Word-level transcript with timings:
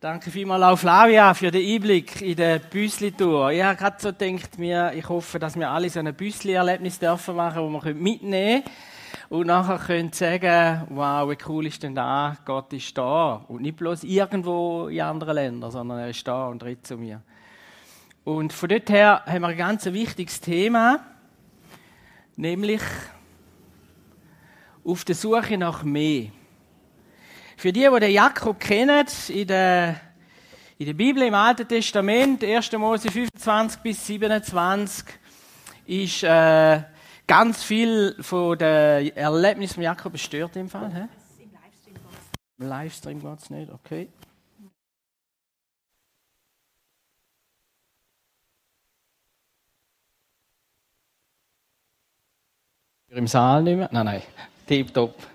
Danke 0.00 0.30
vielmals 0.30 0.62
auch 0.62 0.78
Flavia 0.78 1.34
für 1.34 1.50
den 1.50 1.74
Einblick 1.74 2.22
in 2.22 2.34
die 2.34 2.58
Büsli-Tour. 2.70 3.50
Ich 3.50 3.62
habe 3.62 3.76
gerade 3.76 3.96
so 3.98 4.14
gedacht, 4.14 4.58
ich 4.58 5.08
hoffe, 5.10 5.38
dass 5.38 5.58
wir 5.58 5.68
alle 5.68 5.90
so 5.90 6.00
ein 6.00 6.14
Büsli-Erlebnis 6.14 6.98
dürfen 6.98 7.36
machen, 7.36 7.70
das 7.70 7.84
wir 7.84 7.94
mitnehmen 7.94 8.62
können. 8.62 8.74
Und 9.28 9.48
nachher 9.48 9.76
können 9.76 10.10
sagen, 10.10 10.86
wow, 10.88 11.28
wie 11.28 11.36
cool 11.46 11.66
ist 11.66 11.82
denn 11.82 11.94
da? 11.94 12.34
Gott 12.46 12.72
ist 12.72 12.96
da. 12.96 13.44
Und 13.46 13.60
nicht 13.60 13.76
bloß 13.76 14.04
irgendwo 14.04 14.88
in 14.88 15.02
anderen 15.02 15.34
Ländern, 15.34 15.70
sondern 15.70 15.98
er 15.98 16.08
ist 16.08 16.26
da 16.26 16.46
und 16.46 16.64
redet 16.64 16.86
zu 16.86 16.96
mir. 16.96 17.20
Und 18.24 18.54
von 18.54 18.70
dort 18.70 18.88
her 18.88 19.22
haben 19.26 19.42
wir 19.42 19.48
ein 19.48 19.58
ganz 19.58 19.84
wichtiges 19.84 20.40
Thema, 20.40 21.00
nämlich 22.36 22.80
auf 24.82 25.04
der 25.04 25.14
Suche 25.14 25.58
nach 25.58 25.82
mehr. 25.82 26.28
Für 27.60 27.74
die, 27.74 27.86
die 27.92 28.00
den 28.00 28.12
Jakob 28.12 28.58
kennen, 28.58 29.06
in 29.28 29.46
der, 29.46 30.00
in 30.78 30.86
der 30.86 30.94
Bibel 30.94 31.24
im 31.24 31.34
Alten 31.34 31.68
Testament, 31.68 32.42
1. 32.42 32.72
Mose 32.72 33.10
25 33.10 33.82
bis 33.82 34.06
27, 34.06 35.04
ist 35.84 36.22
äh, 36.22 36.82
ganz 37.26 37.62
viel 37.62 38.16
von 38.22 38.56
den 38.56 39.14
Erlebnissen 39.14 39.74
von 39.74 39.82
Jakob 39.82 40.12
bestört 40.12 40.56
im 40.56 40.70
Fall. 40.70 40.90
He? 40.90 41.02
Im 42.56 42.66
Livestream 42.66 43.20
Livestream 43.20 43.20
geht 43.20 43.38
es 43.40 43.50
nicht, 43.50 43.70
okay. 43.70 44.08
Im 53.08 53.26
Saal 53.26 53.62
nicht 53.64 53.76
mehr? 53.76 53.90
Nein, 53.92 54.06
nein. 54.06 54.22
Tipptopp. 54.66 55.29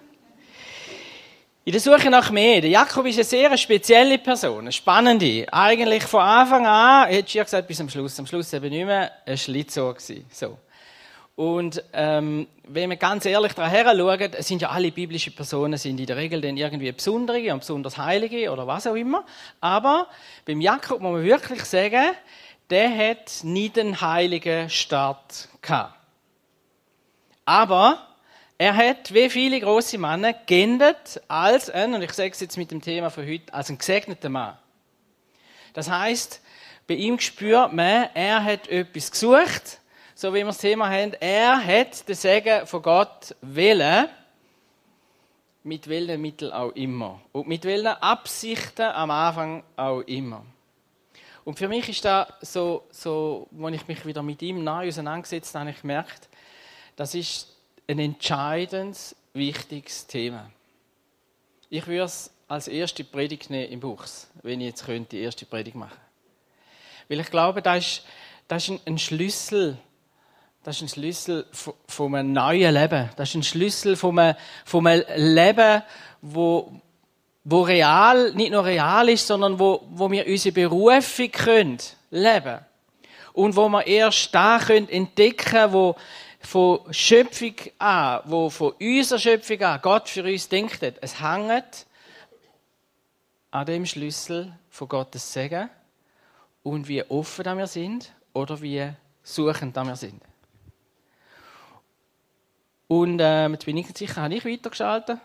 In 1.68 1.72
der 1.72 1.82
Suche 1.82 2.12
nach 2.12 2.30
mehr. 2.30 2.62
Der 2.62 2.70
Jakob 2.70 3.08
ist 3.08 3.16
eine 3.16 3.24
sehr 3.24 3.58
spezielle 3.58 4.20
Person, 4.20 4.60
eine 4.60 4.72
spannende. 4.72 5.48
Eigentlich 5.52 6.04
von 6.04 6.22
Anfang 6.22 6.68
an, 6.68 7.08
hätte 7.08 7.40
ich 7.40 7.44
gesagt, 7.44 7.68
bis 7.68 7.78
zum 7.78 7.90
Schluss. 7.90 8.20
Am 8.20 8.28
Schluss 8.28 8.54
eben 8.54 8.70
nicht 8.70 8.86
mehr, 8.86 9.12
ein 9.26 9.36
Schlitzohr 9.36 9.96
gewesen. 9.96 10.28
So. 10.30 10.60
Und 11.36 11.84
ähm, 11.92 12.46
wenn 12.68 12.92
wir 12.92 12.98
ganz 12.98 13.26
ehrlich 13.26 13.54
daran 13.54 13.98
schauen, 13.98 14.34
es 14.38 14.48
sind 14.48 14.62
ja 14.62 14.70
alle 14.70 14.92
biblischen 14.92 15.34
Personen 15.34 15.80
sind 15.80 16.00
in 16.00 16.06
der 16.06 16.18
Regel 16.18 16.40
dann 16.40 16.56
irgendwie 16.56 16.92
besondere 16.92 17.52
und 17.52 17.62
besonders 17.62 17.98
heilige 17.98 18.52
oder 18.52 18.68
was 18.68 18.86
auch 18.86 18.94
immer. 18.94 19.26
Aber 19.60 20.08
beim 20.46 20.62
Jakob 20.62 21.02
muss 21.02 21.14
man 21.14 21.24
wirklich 21.24 21.66
sagen, 21.66 22.12
der 22.70 22.96
hat 22.96 23.40
nicht 23.42 23.80
einen 23.80 24.00
heiligen 24.02 24.70
Start 24.70 25.50
gehabt. 25.64 25.96
Aber 27.44 28.15
er 28.58 28.76
hat, 28.76 29.14
wie 29.14 29.30
viele 29.30 29.60
große 29.60 29.98
Männer, 29.98 30.34
geendet 30.34 31.22
als 31.28 31.70
ein, 31.70 31.94
und 31.94 32.02
ich 32.02 32.14
sage 32.14 32.32
es 32.32 32.40
jetzt 32.40 32.58
mit 32.58 32.72
dem 32.72 32.82
Thema 32.82 33.10
von 33.10 33.28
heute, 33.28 33.54
als 33.54 33.70
ein 33.70 33.78
gesegneter 33.78 34.30
Mann. 34.30 34.58
Das 35.74 35.90
heißt, 35.90 36.42
bei 36.88 36.94
ihm 36.94 37.20
spürt 37.20 37.74
man, 37.74 38.10
er 38.14 38.44
hat 38.44 38.68
etwas 38.70 39.12
gesucht, 39.12 39.80
so 40.14 40.34
wie 40.34 40.38
wir 40.38 40.46
das 40.46 40.60
Thema 40.60 40.90
haben, 40.90 41.14
er 41.20 41.62
hat 41.62 42.08
den 42.08 42.16
Segen 42.16 42.66
von 42.66 42.82
Gott 42.82 43.36
wählen, 43.42 44.08
mit 45.64 45.90
welchen 45.90 46.22
Mitteln 46.22 46.54
auch 46.54 46.72
immer. 46.72 47.22
Und 47.34 47.48
mit 47.48 47.66
welchen 47.66 47.88
Absichten 47.88 48.84
am 48.84 49.12
Anfang 49.12 49.64
auch 49.76 50.02
immer. 50.02 50.46
Und 51.44 51.60
für 51.60 51.68
mich 51.68 51.90
ist 51.90 52.06
das 52.06 52.28
so, 52.42 52.86
so, 52.90 53.50
als 53.62 53.76
ich 53.76 53.88
mich 53.88 54.06
wieder 54.06 54.24
mit 54.24 54.42
ihm 54.42 54.64
neu 54.64 54.88
auseinandergesetzt 54.88 55.54
habe, 55.56 55.66
habe 55.66 55.72
ich 55.72 55.82
gemerkt, 55.82 56.30
das 56.96 57.14
ist 57.14 57.55
ein 57.88 58.00
entscheidendes, 58.00 59.16
wichtiges 59.34 60.08
Thema. 60.08 60.50
Ich 61.70 61.86
würde 61.88 62.04
es 62.04 62.32
als 62.48 62.68
erste 62.68 63.04
Predigt 63.04 63.50
nehmen 63.50 63.72
im 63.72 63.80
Buchs, 63.80 64.28
wenn 64.44 64.62
ich 64.62 64.68
jetzt 64.68 64.86
könnte, 64.86 65.16
die 65.16 65.22
erste 65.22 65.46
Predigt 65.46 65.76
machen. 65.76 65.98
Weil 67.10 67.20
ich 67.20 67.30
glaube, 67.30 67.62
das 67.62 67.78
ist, 67.78 68.06
das 68.48 68.70
ist 68.70 68.88
ein 68.88 68.98
Schlüssel, 68.98 69.78
das 70.64 70.78
ist 70.78 70.82
ein 70.82 70.90
Schlüssel 70.90 71.46
von 71.88 72.16
einem 72.16 72.34
neuen 72.34 72.74
Leben. 72.74 73.10
Das 73.18 73.30
ist 73.30 73.36
ein 73.36 73.44
Schlüssel 73.44 73.96
von 73.96 74.18
einem, 74.18 74.36
von 74.66 74.88
einem 74.88 75.04
Leben, 75.16 75.84
wo, 76.22 76.72
wo 77.44 77.62
real, 77.62 78.34
nicht 78.34 78.52
nur 78.52 78.66
real 78.66 79.08
ist, 79.10 79.28
sondern 79.28 79.60
wo, 79.60 79.84
wo 79.92 80.10
wir 80.10 80.26
unsere 80.26 80.54
Berufung 80.54 81.32
können 81.32 81.78
leben. 82.10 82.60
Und 83.34 83.56
wo 83.56 83.70
wir 83.70 83.86
erst 83.86 84.34
da 84.34 84.60
können 84.60 84.90
entdecken, 84.90 85.72
wo 85.72 85.96
von 86.46 86.82
Schöpfung 86.94 87.56
an, 87.80 88.22
wo 88.26 88.50
von 88.50 88.74
unserer 88.74 89.20
Schöpfung 89.20 89.62
an 89.62 89.82
Gott 89.82 90.10
für 90.10 90.24
uns 90.24 90.48
denkt, 90.48 90.82
es 91.02 91.20
hängt 91.20 91.86
an 93.52 93.66
dem 93.66 93.86
Schlüssel 93.86 94.54
von 94.70 94.88
Gottes 94.88 95.34
Segen 95.34 95.70
und 96.64 96.88
wie 96.88 97.04
offen 97.04 97.58
wir 97.58 97.68
sind 97.68 98.14
oder 98.34 98.62
wie 98.62 98.92
suchend 99.24 99.76
wir 99.76 99.96
sind. 99.96 100.22
Und 102.88 103.20
äh, 103.20 103.48
jetzt 103.48 103.66
bin 103.66 103.78
ich 103.78 103.88
nicht 103.88 103.98
sicher, 103.98 104.22
habe 104.22 104.36
ich 104.36 104.46
weitergeschaltet? 104.46 105.20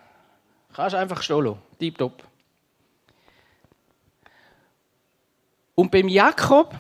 Kannst 0.73 0.95
einfach 0.95 1.29
lassen. 1.29 1.59
Tipptopp. 1.79 2.25
Und 5.75 5.91
beim 5.91 6.09
Jakob 6.09 6.79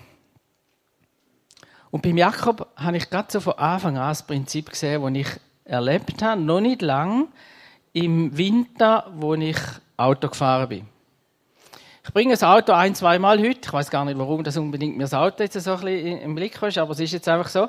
und 1.91 2.03
beim 2.03 2.17
Jakob 2.17 2.69
habe 2.77 2.97
ich 2.97 3.11
gerade 3.11 3.33
so 3.33 3.41
von 3.41 3.55
Anfang 3.55 3.97
an 3.97 4.09
das 4.09 4.27
Prinzip 4.27 4.71
gesehen, 4.71 5.03
das 5.03 5.21
ich 5.21 5.41
erlebt 5.65 6.23
habe, 6.23 6.41
noch 6.41 6.61
nicht 6.61 6.83
lang 6.83 7.29
im 7.93 8.37
Winter, 8.37 9.11
wo 9.15 9.35
ich 9.35 9.59
Auto 9.97 10.29
gefahren 10.29 10.69
bin. 10.69 10.87
Ich 12.05 12.15
bringe 12.15 12.33
das 12.33 12.43
Auto 12.43 12.73
ein, 12.73 12.95
zweimal 12.95 13.39
heute. 13.39 13.61
Ich 13.63 13.73
weiß 13.73 13.91
gar 13.91 14.05
nicht, 14.05 14.19
warum 14.19 14.43
das 14.43 14.57
unbedingt 14.57 14.97
mir 14.97 15.05
das 15.05 15.15
Auto 15.15 15.43
jetzt 15.43 15.61
so 15.61 15.75
ein 15.75 15.81
bisschen 15.81 16.21
im 16.21 16.35
Blick 16.35 16.61
ist, 16.63 16.79
aber 16.79 16.93
es 16.93 17.01
ist 17.01 17.13
jetzt 17.13 17.29
einfach 17.29 17.49
so. 17.49 17.69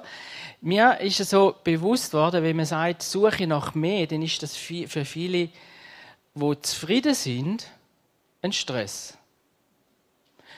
Mir 0.61 0.99
ist 1.01 1.19
es 1.19 1.31
so 1.31 1.55
bewusst 1.63 2.13
worden, 2.13 2.43
wenn 2.43 2.55
man 2.55 2.65
sagt, 2.65 3.03
suche 3.03 3.45
nach 3.45 3.75
mehr, 3.75 4.07
dann 4.07 4.21
ist 4.21 4.41
das 4.41 4.55
für 4.55 5.05
viele, 5.05 5.49
die 6.33 6.61
zufrieden 6.61 7.13
sind, 7.13 7.67
ein 8.41 8.53
Stress. 8.53 9.17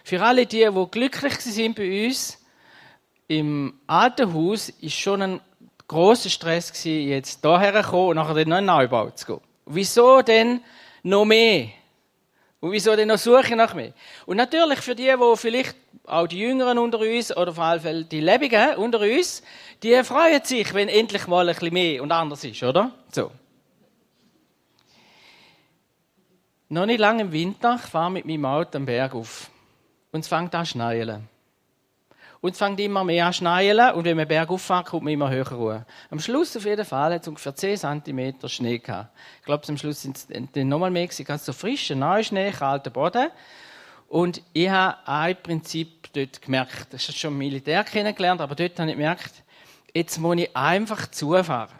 Für 0.03 0.22
alle 0.22 0.45
die, 0.45 0.69
die 0.69 0.91
glücklich 0.91 1.40
sind 1.40 1.75
bei 1.75 2.06
uns, 2.06 2.43
im 3.39 3.73
alten 3.88 4.33
Haus 4.33 4.69
ist 4.69 4.94
schon 4.94 5.21
ein 5.21 5.41
großer 5.88 6.29
Stress 6.29 6.71
gewesen, 6.71 7.09
jetzt 7.09 7.41
hierher 7.41 7.83
zu 7.83 7.89
kommen 7.89 8.09
und 8.09 8.16
nachher 8.16 8.45
noch 8.45 8.57
einen 8.57 8.66
Neubau 8.66 9.09
zu 9.11 9.25
gehen. 9.25 9.41
Wieso 9.66 10.21
denn 10.21 10.61
noch 11.03 11.25
mehr? 11.25 11.69
Und 12.59 12.71
wieso 12.71 12.95
denn 12.95 13.09
noch 13.09 13.17
Suche 13.17 13.55
nach 13.55 13.73
mehr? 13.73 13.94
Und 14.25 14.38
natürlich 14.38 14.79
für 14.79 14.95
die, 14.95 15.11
die 15.11 15.38
vielleicht 15.38 15.75
auch 16.05 16.27
die 16.27 16.39
Jüngeren 16.39 16.77
unter 16.77 16.99
uns 16.99 17.35
oder 17.35 17.53
vor 17.53 17.66
allem 17.66 18.07
die 18.07 18.21
Lebenden 18.21 18.75
unter 18.77 19.01
uns, 19.01 19.44
die 19.83 20.01
freuen 20.03 20.44
sich, 20.44 20.73
wenn 20.73 20.88
endlich 20.88 21.27
mal 21.27 21.47
ein 21.47 21.55
bisschen 21.55 21.73
mehr 21.73 22.01
und 22.01 22.11
anders 22.11 22.44
ist, 22.44 22.63
oder? 22.63 22.91
So. 23.11 23.31
Noch 26.69 26.85
nicht 26.85 27.00
lange 27.00 27.23
im 27.23 27.31
Winter, 27.31 27.77
fahre 27.77 28.11
mit 28.11 28.25
meinem 28.25 28.45
Auto 28.45 28.77
am 28.77 28.85
Berg 28.85 29.13
auf. 29.13 29.50
Und 30.11 30.21
es 30.21 30.27
fängt 30.27 30.55
an 30.55 30.65
zu 30.65 30.71
schneien. 30.71 31.29
Und 32.44 32.52
es 32.52 32.58
fängt 32.58 32.78
immer 32.81 33.06
mehr 33.06 33.28
an 33.28 33.31
schneien 33.31 33.94
und 33.94 34.04
wenn 34.04 34.18
man 34.18 34.28
bergauf 34.28 34.62
fährt, 34.62 34.88
kommt 34.88 35.04
man 35.04 35.14
immer 35.14 35.30
höher 35.30 35.50
runter. 35.50 35.86
Am 36.09 36.20
Schluss 36.20 36.58
auf 36.58 36.66
jeden 36.66 36.84
Fall 36.84 37.14
hat 37.14 37.22
es 37.22 37.28
ungefähr 37.30 37.56
10 37.56 38.04
cm 38.04 38.50
Schnee 38.50 38.80
gehabt. 38.80 39.18
Ich 39.40 39.46
glaube, 39.46 39.64
am 39.66 39.78
Schluss 39.78 40.02
sind 40.02 40.18
es 40.18 40.28
dann 40.28 40.68
nochmal 40.68 40.92
mehr 40.92 41.08
gewesen, 41.08 41.24
ganz 41.24 41.46
so 41.46 41.54
frischer, 41.54 41.96
neuer 41.96 42.22
Schnee, 42.22 42.52
kalter 42.52 42.90
Boden. 42.90 43.30
Und 44.09 44.42
ich 44.52 44.70
habe 44.70 44.98
ein 45.08 45.42
Prinzip 45.42 46.12
dort 46.12 46.42
gemerkt, 46.42 46.88
das 46.92 47.08
ist 47.08 47.18
schon 47.18 47.31
im 47.31 47.38
Militär 47.38 47.81
kennengelernt, 47.86 48.42
aber 48.42 48.56
dort 48.56 48.78
habe 48.78 48.90
ich 48.90 48.98
gemerkt, 48.98 49.31
jetzt 49.94 50.18
muss 50.18 50.36
ich 50.36 50.54
einfach 50.54 51.10
zufahren. 51.12 51.80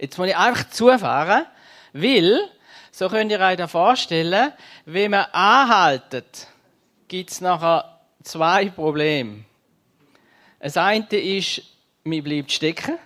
Jetzt 0.00 0.18
muss 0.18 0.26
ich 0.26 0.36
einfach 0.36 0.68
zufahren, 0.70 1.46
weil, 1.92 2.40
so 2.90 3.08
könnt 3.08 3.30
ihr 3.30 3.38
euch 3.38 3.56
da 3.56 3.68
vorstellen, 3.68 4.52
wenn 4.84 5.12
man 5.12 5.26
anhaltet, 5.30 6.48
gibt 7.06 7.30
es 7.30 7.40
nachher 7.40 7.93
zwei 8.24 8.70
Probleme. 8.70 9.44
Das 10.58 10.76
eine 10.76 11.06
ist, 11.06 11.62
mir 12.02 12.22
bleibt 12.22 12.50
stecken. 12.50 12.98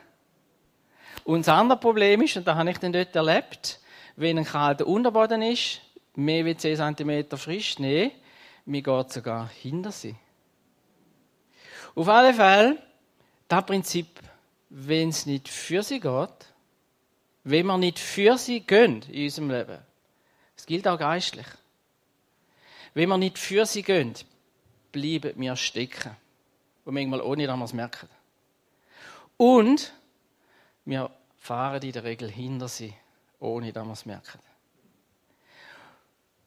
Und 1.24 1.46
das 1.46 1.54
andere 1.54 1.78
Problem 1.78 2.22
ist, 2.22 2.36
und 2.36 2.46
das 2.46 2.56
habe 2.56 2.70
ich 2.70 2.78
dann 2.78 2.92
dort 2.92 3.14
erlebt, 3.14 3.80
wenn 4.16 4.38
ein 4.38 4.44
kalter 4.44 4.86
Unterboden 4.86 5.42
ist, 5.42 5.80
mehr 6.14 6.44
als 6.44 6.62
10 6.62 6.96
cm 6.96 7.36
frisch 7.36 7.78
nee, 7.78 8.12
mir 8.64 8.82
geht 8.82 9.12
sogar 9.12 9.48
hinter 9.48 9.92
sie. 9.92 10.16
Auf 11.94 12.08
alle 12.08 12.32
Fälle, 12.32 12.78
das 13.48 13.66
Prinzip, 13.66 14.06
wenn 14.70 15.10
es 15.10 15.26
nicht 15.26 15.48
für 15.48 15.82
sie 15.82 16.00
geht, 16.00 16.46
wenn 17.44 17.66
wir 17.66 17.78
nicht 17.78 17.98
für 17.98 18.36
sie 18.36 18.60
gehen 18.60 19.02
in 19.10 19.24
unserem 19.24 19.50
Leben, 19.50 19.78
es 20.56 20.66
gilt 20.66 20.86
auch 20.88 20.98
geistlich. 20.98 21.46
Wenn 22.94 23.08
wir 23.08 23.18
nicht 23.18 23.38
für 23.38 23.64
sie 23.64 23.82
gehen, 23.82 24.14
bleiben 24.92 25.32
wir 25.36 25.56
stecken. 25.56 26.16
Und 26.84 26.94
manchmal 26.94 27.20
ohne, 27.20 27.46
dass 27.46 27.56
wir 27.56 27.64
es 27.64 27.72
merken. 27.72 28.08
Und 29.36 29.92
wir 30.84 31.10
fahren 31.36 31.82
in 31.82 31.92
der 31.92 32.04
Regel 32.04 32.30
hinter 32.30 32.68
sie, 32.68 32.94
ohne 33.40 33.72
dass 33.72 33.84
wir 33.84 33.92
es 33.92 34.06
merken. 34.06 34.38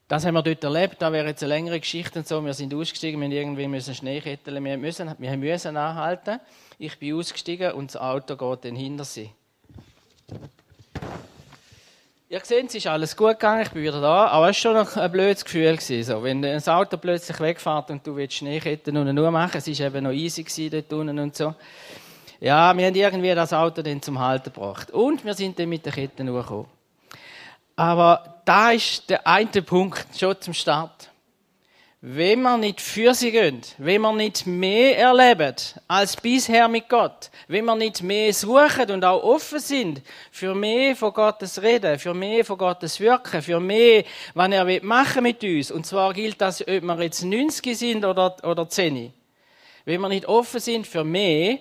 das 0.07 0.25
haben 0.25 0.33
wir 0.33 0.41
dort 0.41 0.63
erlebt. 0.63 1.01
Da 1.01 1.13
wäre 1.13 1.27
jetzt 1.27 1.41
eine 1.41 1.53
längere 1.53 1.79
Geschichte 1.79 2.19
und 2.19 2.27
so. 2.27 2.43
Wir 2.43 2.53
sind 2.53 2.73
ausgestiegen, 2.73 3.21
wir 3.21 3.29
irgendwie 3.29 3.67
müssen 3.67 3.95
Schneeketteln, 3.95 4.63
wir 4.63 4.77
müssen, 4.77 5.15
wir 5.17 5.37
müssen 5.37 5.77
anhalten. 5.77 6.39
Ich 6.77 6.99
bin 6.99 7.15
ausgestiegen 7.15 7.71
und 7.71 7.93
das 7.93 8.01
Auto 8.01 8.35
geht 8.35 8.65
dann 8.65 8.75
hinter 8.75 9.05
sie. 9.05 9.31
Ihr 12.31 12.39
seht, 12.45 12.69
es 12.69 12.75
ist 12.75 12.87
alles 12.87 13.17
gut 13.17 13.31
gegangen, 13.31 13.63
ich 13.63 13.71
bin 13.71 13.83
wieder 13.83 13.99
da, 13.99 14.27
aber 14.27 14.49
es 14.49 14.63
war 14.63 14.85
schon 14.85 14.97
ein 15.03 15.11
blödes 15.11 15.43
Gefühl. 15.43 15.77
So. 15.81 16.23
Wenn 16.23 16.45
ein 16.45 16.65
Auto 16.65 16.95
plötzlich 16.95 17.37
wegfährt 17.41 17.91
und 17.91 18.07
du 18.07 18.15
willst 18.15 18.35
Schneeketten 18.35 18.95
unten 18.95 19.13
nur 19.13 19.29
machen, 19.31 19.57
es 19.57 19.67
war 19.67 19.87
eben 19.87 20.05
noch 20.05 20.13
easy 20.13 20.69
dort 20.69 20.93
unten 20.93 21.19
und 21.19 21.35
so. 21.35 21.53
Ja, 22.39 22.73
wir 22.77 22.85
haben 22.85 22.95
irgendwie 22.95 23.35
das 23.35 23.51
Auto 23.51 23.81
dann 23.81 24.01
zum 24.01 24.17
Halten 24.17 24.53
gebracht. 24.53 24.91
Und 24.91 25.25
wir 25.25 25.33
sind 25.33 25.59
dann 25.59 25.67
mit 25.67 25.85
der 25.85 25.91
Kette 25.91 26.23
gekommen. 26.23 26.69
Aber 27.75 28.41
da 28.45 28.71
ist 28.71 29.09
der 29.09 29.27
eine 29.27 29.61
Punkt 29.61 30.07
schon 30.17 30.39
zum 30.39 30.53
Start. 30.53 31.10
Wenn 32.03 32.41
wir 32.41 32.57
nicht 32.57 32.81
für 32.81 33.13
sie 33.13 33.29
gehen, 33.29 33.61
wenn 33.77 34.01
wir 34.01 34.11
nicht 34.11 34.47
mehr 34.47 34.97
erleben 34.97 35.55
als 35.87 36.15
bisher 36.15 36.67
mit 36.67 36.89
Gott, 36.89 37.29
wenn 37.47 37.65
wir 37.65 37.75
nicht 37.75 38.01
mehr 38.01 38.33
suchen 38.33 38.89
und 38.89 39.05
auch 39.05 39.21
offen 39.21 39.59
sind 39.59 40.01
für 40.31 40.55
mehr 40.55 40.95
von 40.95 41.13
Gottes 41.13 41.61
Reden, 41.61 41.99
für 41.99 42.15
mehr 42.15 42.43
von 42.43 42.57
Gottes 42.57 42.99
Wirken, 42.99 43.43
für 43.43 43.59
mehr, 43.59 44.03
was 44.33 44.51
er 44.51 44.83
machen 44.83 45.21
mit 45.21 45.43
uns, 45.43 45.69
und 45.69 45.85
zwar 45.85 46.11
gilt 46.13 46.41
das, 46.41 46.61
ob 46.61 46.67
wir 46.81 47.03
jetzt 47.03 47.23
90 47.23 47.77
sind 47.77 48.03
oder, 48.03 48.35
oder 48.43 48.67
10. 48.67 49.13
Wenn 49.85 50.01
wir 50.01 50.09
nicht 50.09 50.25
offen 50.25 50.59
sind 50.59 50.87
für 50.87 51.03
mehr, 51.03 51.59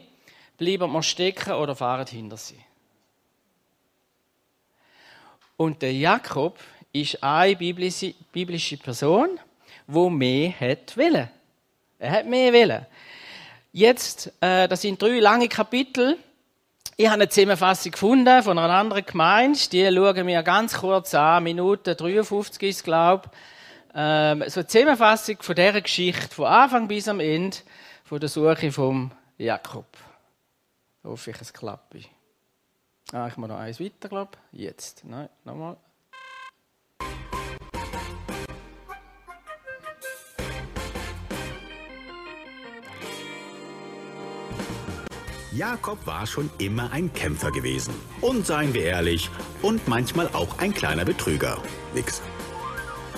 bleiben 0.56 0.90
wir 0.90 1.02
stecken 1.02 1.52
oder 1.52 1.76
fahren 1.76 2.06
hinter 2.06 2.38
sie. 2.38 2.58
Und 5.58 5.82
der 5.82 5.92
Jakob 5.92 6.58
ist 6.94 7.22
eine 7.22 7.56
biblische, 7.56 8.14
biblische 8.32 8.78
Person, 8.78 9.38
wo 9.86 10.10
mehr 10.10 10.52
hat 10.58 10.96
willen. 10.96 11.28
Er 11.98 12.10
hat 12.10 12.26
mehr 12.26 12.52
willen. 12.52 12.86
Jetzt, 13.72 14.32
äh, 14.40 14.66
das 14.66 14.82
sind 14.82 15.00
drei 15.00 15.20
lange 15.20 15.48
Kapitel. 15.48 16.16
Ich 16.96 17.06
habe 17.06 17.14
eine 17.14 17.28
Zusammenfassung 17.28 17.92
gefunden 17.92 18.42
von 18.42 18.58
einer 18.58 18.74
anderen 18.74 19.04
Gemeinde. 19.04 19.58
Die 19.72 19.84
schauen 19.86 20.26
wir 20.26 20.42
ganz 20.42 20.74
kurz 20.74 21.14
an. 21.14 21.44
Minute 21.44 21.94
53 21.94 22.62
ist, 22.68 22.84
glaube 22.84 23.30
ich. 23.32 23.38
Ähm, 23.94 24.44
so 24.46 24.60
eine 24.60 24.66
Zusammenfassung 24.66 25.36
von 25.40 25.54
dieser 25.54 25.80
Geschichte, 25.80 26.34
von 26.34 26.46
Anfang 26.46 26.88
bis 26.88 27.08
am 27.08 27.20
Ende, 27.20 27.56
von 28.04 28.20
der 28.20 28.28
Suche 28.28 28.70
vom 28.70 29.10
Jakob. 29.38 29.86
Hoffe 31.02 31.30
ich, 31.30 31.40
es 31.40 31.52
klappt. 31.52 31.96
Ah, 33.12 33.26
ich 33.26 33.36
muss 33.36 33.48
noch 33.48 33.58
eins 33.58 33.80
weiter, 33.80 34.08
glaube 34.08 34.32
ich. 34.52 34.60
Jetzt. 34.60 35.04
Nein, 35.04 35.28
nochmal. 35.44 35.76
Jakob 45.52 46.06
war 46.06 46.26
schon 46.26 46.48
immer 46.58 46.92
ein 46.92 47.12
Kämpfer 47.12 47.50
gewesen. 47.50 47.92
Und 48.20 48.46
seien 48.46 48.72
wir 48.72 48.84
ehrlich, 48.84 49.30
und 49.62 49.88
manchmal 49.88 50.28
auch 50.28 50.58
ein 50.58 50.72
kleiner 50.72 51.04
Betrüger. 51.04 51.58
Nix. 51.92 52.22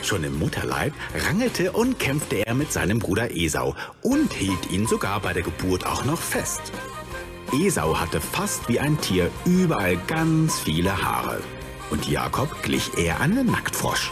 Schon 0.02 0.24
im 0.24 0.38
Mutterleib 0.38 0.94
rangelte 1.26 1.72
und 1.72 1.98
kämpfte 1.98 2.46
er 2.46 2.54
mit 2.54 2.72
seinem 2.72 2.98
Bruder 2.98 3.36
Esau 3.36 3.76
und 4.00 4.32
hielt 4.32 4.70
ihn 4.70 4.86
sogar 4.86 5.20
bei 5.20 5.32
der 5.32 5.42
Geburt 5.42 5.86
auch 5.86 6.04
noch 6.04 6.18
fest. 6.18 6.72
Esau 7.52 8.00
hatte 8.00 8.20
fast 8.20 8.66
wie 8.68 8.80
ein 8.80 8.98
Tier 9.00 9.30
überall 9.44 9.98
ganz 10.06 10.58
viele 10.58 11.04
Haare. 11.04 11.40
Und 11.90 12.08
Jakob 12.08 12.62
glich 12.62 12.96
eher 12.96 13.20
einem 13.20 13.46
Nacktfrosch. 13.46 14.10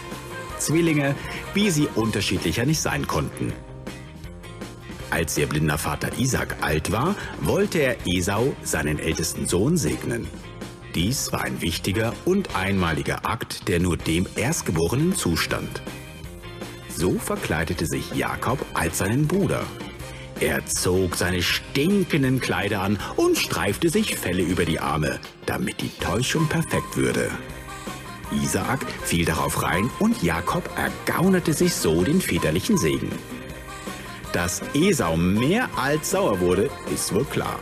Zwillinge, 0.59 1.15
wie 1.55 1.71
sie 1.71 1.89
unterschiedlicher 1.95 2.67
nicht 2.67 2.83
sein 2.83 3.07
konnten. 3.07 3.55
Als 5.11 5.37
ihr 5.37 5.47
blinder 5.47 5.79
Vater 5.79 6.19
Isaac 6.19 6.57
alt 6.61 6.93
war, 6.93 7.15
wollte 7.41 7.79
er 7.79 7.97
Esau, 8.07 8.55
seinen 8.63 8.99
ältesten 8.99 9.47
Sohn, 9.47 9.77
segnen. 9.77 10.29
Dies 10.95 11.33
war 11.33 11.43
ein 11.43 11.61
wichtiger 11.61 12.13
und 12.25 12.57
einmaliger 12.57 13.27
Akt, 13.27 13.69
der 13.69 13.81
nur 13.81 13.97
dem 13.97 14.27
Erstgeborenen 14.37 15.15
zustand. 15.15 15.83
So 16.89 17.19
verkleidete 17.19 17.87
sich 17.87 18.13
Jakob 18.15 18.65
als 18.75 18.99
seinen 18.99 19.27
Bruder 19.27 19.65
er 20.41 20.65
zog 20.65 21.17
seine 21.17 21.43
stinkenden 21.43 22.41
Kleider 22.41 22.81
an 22.81 22.99
und 23.17 23.37
streifte 23.37 23.91
sich 23.91 24.17
Felle 24.17 24.43
über 24.43 24.65
die 24.65 24.81
Arme, 24.81 25.21
damit 25.45 25.83
die 25.83 25.91
Täuschung 26.01 26.49
perfekt 26.49 26.97
würde. 26.97 27.31
Isaak 28.33 28.87
fiel 29.05 29.27
darauf 29.27 29.63
rein 29.63 29.91
und 29.99 30.23
Jakob 30.23 30.71
ergaunerte 30.79 31.53
sich 31.53 31.75
so 31.75 32.05
den 32.05 32.23
väterlichen 32.23 32.79
Segen. 32.79 33.11
Dass 34.33 34.63
Esau 34.75 35.17
mehr 35.17 35.69
als 35.77 36.13
sauer 36.13 36.41
wurde, 36.41 36.71
ist 36.95 37.13
wohl 37.13 37.25
klar. 37.25 37.59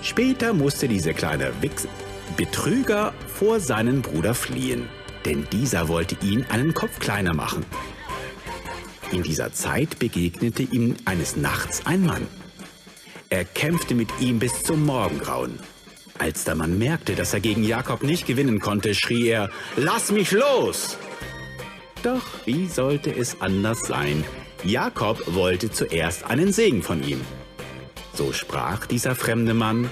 Später 0.00 0.52
musste 0.52 0.88
dieser 0.88 1.12
kleine 1.12 1.52
Wichs 1.60 1.88
Betrüger 2.36 3.12
vor 3.26 3.60
seinen 3.60 4.00
Bruder 4.00 4.34
fliehen, 4.34 4.88
denn 5.24 5.46
dieser 5.52 5.88
wollte 5.88 6.16
ihn 6.24 6.46
einen 6.48 6.72
Kopf 6.72 6.98
kleiner 6.98 7.34
machen. 7.34 7.64
In 9.10 9.22
dieser 9.22 9.52
Zeit 9.52 9.98
begegnete 9.98 10.62
ihm 10.62 10.96
eines 11.04 11.36
Nachts 11.36 11.84
ein 11.84 12.06
Mann. 12.06 12.26
Er 13.28 13.44
kämpfte 13.44 13.94
mit 13.94 14.08
ihm 14.20 14.38
bis 14.38 14.62
zum 14.62 14.86
Morgengrauen. 14.86 15.58
Als 16.18 16.44
der 16.44 16.54
Mann 16.54 16.78
merkte, 16.78 17.14
dass 17.14 17.34
er 17.34 17.40
gegen 17.40 17.64
Jakob 17.64 18.02
nicht 18.02 18.26
gewinnen 18.26 18.60
konnte, 18.60 18.94
schrie 18.94 19.28
er, 19.28 19.50
Lass 19.76 20.10
mich 20.10 20.30
los! 20.30 20.96
Doch 22.02 22.22
wie 22.46 22.66
sollte 22.68 23.14
es 23.14 23.40
anders 23.40 23.80
sein? 23.80 24.24
Jakob 24.64 25.34
wollte 25.34 25.70
zuerst 25.70 26.24
einen 26.24 26.52
Segen 26.52 26.82
von 26.82 27.02
ihm. 27.02 27.20
So 28.14 28.32
sprach 28.32 28.86
dieser 28.86 29.14
fremde 29.14 29.54
Mann, 29.54 29.90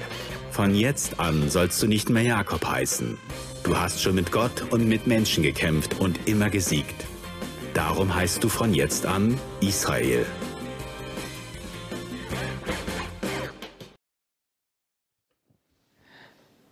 Von 0.53 0.75
jetzt 0.75 1.19
an 1.19 1.49
sollst 1.49 1.83
du 1.83 1.87
nicht 1.87 2.11
mehr 2.11 2.23
Jakob 2.23 2.65
heißen. 2.67 3.19
Du 3.63 3.77
hast 3.77 4.03
schon 4.03 4.15
mit 4.15 4.31
Gott 4.33 4.65
und 4.71 4.89
mit 4.89 5.07
Menschen 5.07 5.43
gekämpft 5.43 5.99
und 6.01 6.29
immer 6.29 6.51
gesiegt. 6.51 7.07
Darum 7.75 8.15
heißt 8.15 8.43
du 8.43 8.49
von 8.49 8.75
jetzt 8.75 9.07
an 9.07 9.39
Israel. 9.61 10.27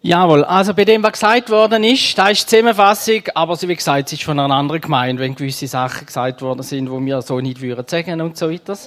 Jawohl, 0.01 0.45
also 0.45 0.75
bei 0.75 0.85
dem, 0.85 1.03
was 1.03 1.13
gesagt 1.13 1.51
worden 1.51 1.83
ist, 1.83 2.17
da 2.17 2.29
ist 2.29 2.43
die 2.43 2.47
Zusammenfassung, 2.47 3.23
aber 3.35 3.61
wie 3.61 3.75
gesagt, 3.75 4.07
es 4.07 4.13
ist 4.13 4.23
von 4.23 4.39
einer 4.39 4.55
anderen 4.55 4.81
Gemeinde, 4.81 5.21
wenn 5.21 5.35
gewisse 5.35 5.67
Sachen 5.67 6.07
gesagt 6.07 6.41
worden 6.41 6.63
sind, 6.63 6.87
die 6.87 7.07
wir 7.07 7.21
so 7.21 7.41
nicht 7.41 7.61
würden 7.61 7.85
sagen 7.85 8.21
und 8.21 8.37
so 8.37 8.49
weiter. 8.49 8.79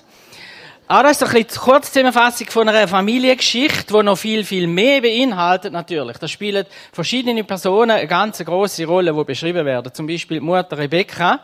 Aber 0.88 1.04
das 1.04 1.22
ist 1.22 1.24
ein 1.24 1.34
bisschen 1.34 1.48
die 1.50 1.60
Kurzzusammenfassung 1.60 2.48
von 2.48 2.70
einer 2.70 2.88
Familiengeschichte, 2.88 3.94
die 3.94 4.04
noch 4.04 4.18
viel, 4.18 4.46
viel 4.46 4.68
mehr 4.68 5.02
beinhaltet, 5.02 5.74
natürlich. 5.74 6.18
Da 6.18 6.30
spielen 6.30 6.66
verschiedene 6.94 7.44
Personen 7.44 7.92
eine 7.92 8.08
ganz 8.08 8.38
große 8.38 8.86
Rolle, 8.86 9.14
die 9.14 9.24
beschrieben 9.26 9.66
werden. 9.66 9.94
Zum 9.94 10.08
Beispiel 10.08 10.40
die 10.40 10.46
Mutter 10.46 10.78
Rebecca, 10.78 11.42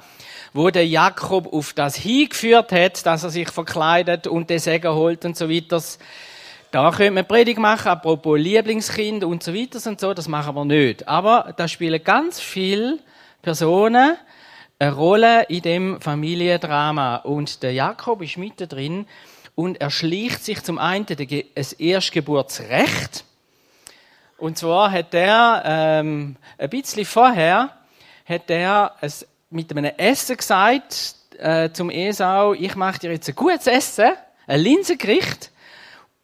wo 0.54 0.70
der 0.70 0.88
Jakob 0.88 1.52
auf 1.54 1.74
das 1.74 1.98
hingeführt 1.98 2.72
hat, 2.72 3.06
dass 3.06 3.24
er 3.24 3.32
sich 3.32 3.50
verkleidet 3.50 4.28
und 4.28 4.50
den 4.50 4.60
Segen 4.60 4.94
holt 4.94 5.26
und 5.26 5.36
so 5.36 5.50
weiter. 5.50 5.82
Da 6.72 6.92
könnte 6.92 7.12
man 7.12 7.26
Predigt 7.26 7.60
machen, 7.60 7.88
apropos 7.88 8.38
Lieblingskind 8.38 9.24
und 9.24 9.42
so 9.42 9.54
weiter 9.54 9.80
und 9.90 10.00
so, 10.00 10.14
das 10.14 10.28
machen 10.28 10.54
wir 10.56 10.66
nicht. 10.66 11.08
Aber 11.08 11.54
da 11.56 11.68
spielen 11.68 12.04
ganz 12.04 12.40
viele 12.40 13.00
Personen 13.42 14.18
eine 14.78 14.94
Rolle 14.94 15.44
in 15.44 15.62
dem 15.62 16.02
Familiendrama. 16.02 17.18
Und 17.18 17.64
der 17.64 17.74
Jakob 17.74 18.22
ist 18.22 18.38
mittendrin 18.38 19.08
und 19.56 19.80
er 19.80 19.90
schlicht 19.90 20.44
sich 20.44 20.62
zum 20.62 20.78
einen 20.78 21.06
das 21.56 21.74
Erstgeburtsrecht. 21.74 23.24
Und 24.38 24.58
zwar 24.58 24.92
hat 24.92 25.14
er 25.14 25.64
ähm, 25.66 26.36
ein 26.58 26.70
bisschen 26.70 27.06
vorher 27.06 27.72
hat 28.26 28.50
er 28.50 28.94
ein 29.02 29.12
mit 29.50 29.72
einem 29.72 29.86
Essen 29.98 30.36
gesagt 30.36 31.16
äh, 31.40 31.72
zum 31.72 31.90
Esau, 31.90 32.54
ich 32.54 32.76
mache 32.76 33.00
dir 33.00 33.12
jetzt 33.12 33.30
ein 33.30 33.36
gutes 33.36 33.68
Essen, 33.68 34.12
ein 34.46 34.60
Linsengericht, 34.60 35.52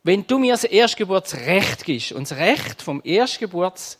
wenn 0.03 0.27
du 0.27 0.37
mir 0.37 0.53
das 0.53 0.65
Erstgeburtsrecht 0.65 1.85
gibst. 1.85 2.11
Und 2.11 2.29
das 2.29 2.37
Recht 2.37 2.81
vom 2.81 3.01
Erstgeburts, 3.03 3.99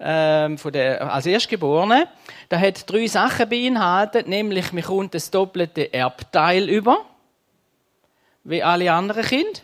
ähm, 0.00 0.58
von 0.58 0.72
der, 0.72 1.12
als 1.12 1.26
Erstgeborene, 1.26 2.08
da 2.48 2.58
hat 2.58 2.90
drei 2.90 3.06
Sachen 3.06 3.48
beinhaltet, 3.48 4.26
nämlich 4.26 4.72
mir 4.72 4.82
kommt 4.82 5.14
das 5.14 5.30
doppelte 5.30 5.94
Erbteil 5.94 6.68
über, 6.68 7.04
wie 8.42 8.62
alle 8.62 8.92
anderen 8.92 9.24
Kinder. 9.24 9.60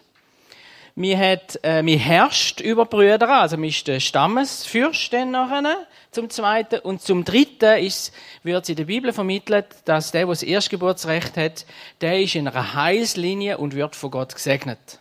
Mir 0.94 1.18
hat, 1.18 1.58
äh, 1.62 1.82
mir 1.82 1.98
herrscht 1.98 2.60
über 2.60 2.84
Brüder, 2.84 3.28
also 3.28 3.56
mir 3.56 3.68
ist 3.68 3.86
der 3.86 4.00
Stammesfürst 4.00 5.12
dann 5.12 5.30
nachher 5.30 5.86
zum 6.10 6.28
Zweiten. 6.28 6.80
Und 6.80 7.00
zum 7.00 7.24
Dritten 7.24 7.78
ist, 7.78 8.12
wird 8.42 8.68
in 8.68 8.76
der 8.76 8.84
Bibel 8.84 9.12
vermittelt, 9.12 9.66
dass 9.84 10.10
der, 10.10 10.22
der 10.22 10.28
das 10.28 10.42
Erstgeburtsrecht 10.42 11.36
hat, 11.36 11.64
der 12.00 12.20
ist 12.20 12.34
in 12.34 12.46
einer 12.46 12.74
Heilslinie 12.74 13.58
und 13.58 13.74
wird 13.74 13.96
von 13.96 14.10
Gott 14.10 14.34
gesegnet. 14.34 15.00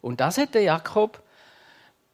Und 0.00 0.20
das 0.20 0.38
hat 0.38 0.54
der 0.54 0.62
Jakob 0.62 1.20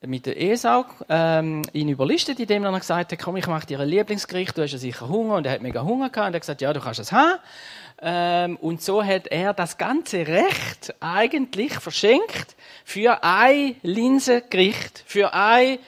mit 0.02 0.26
der 0.26 0.40
Esau 0.40 0.84
ähm, 1.08 1.62
ihn 1.72 1.88
überlistet, 1.88 2.38
indem 2.38 2.64
er 2.64 2.78
gesagt 2.78 3.12
hat, 3.12 3.18
komm, 3.18 3.36
ich 3.36 3.46
mache 3.46 3.66
dir 3.66 3.80
ein 3.80 3.88
Lieblingsgericht, 3.88 4.56
du 4.56 4.62
hast 4.62 4.72
ja 4.72 4.78
sicher 4.78 5.08
Hunger 5.08 5.36
und 5.36 5.46
er 5.46 5.52
hat 5.52 5.62
mega 5.62 5.82
Hunger 5.82 6.10
gehabt 6.10 6.28
und 6.28 6.34
er 6.34 6.36
hat 6.36 6.42
gesagt, 6.42 6.60
ja, 6.60 6.72
du 6.72 6.80
kannst 6.80 7.00
es 7.00 7.12
haben. 7.12 7.40
Ähm, 8.02 8.56
und 8.56 8.82
so 8.82 9.02
hat 9.02 9.26
er 9.28 9.54
das 9.54 9.78
ganze 9.78 10.26
Recht 10.26 10.94
eigentlich 11.00 11.72
verschenkt 11.74 12.54
für 12.84 13.24
ein 13.24 13.76
Linsengericht, 13.82 15.02
für 15.06 15.32
ein 15.32 15.78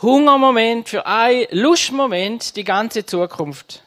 Hungermoment, 0.00 0.88
für 0.88 1.06
ein 1.06 1.46
Lustmoment 1.50 2.56
die 2.56 2.64
ganze 2.64 3.04
Zukunft. 3.04 3.82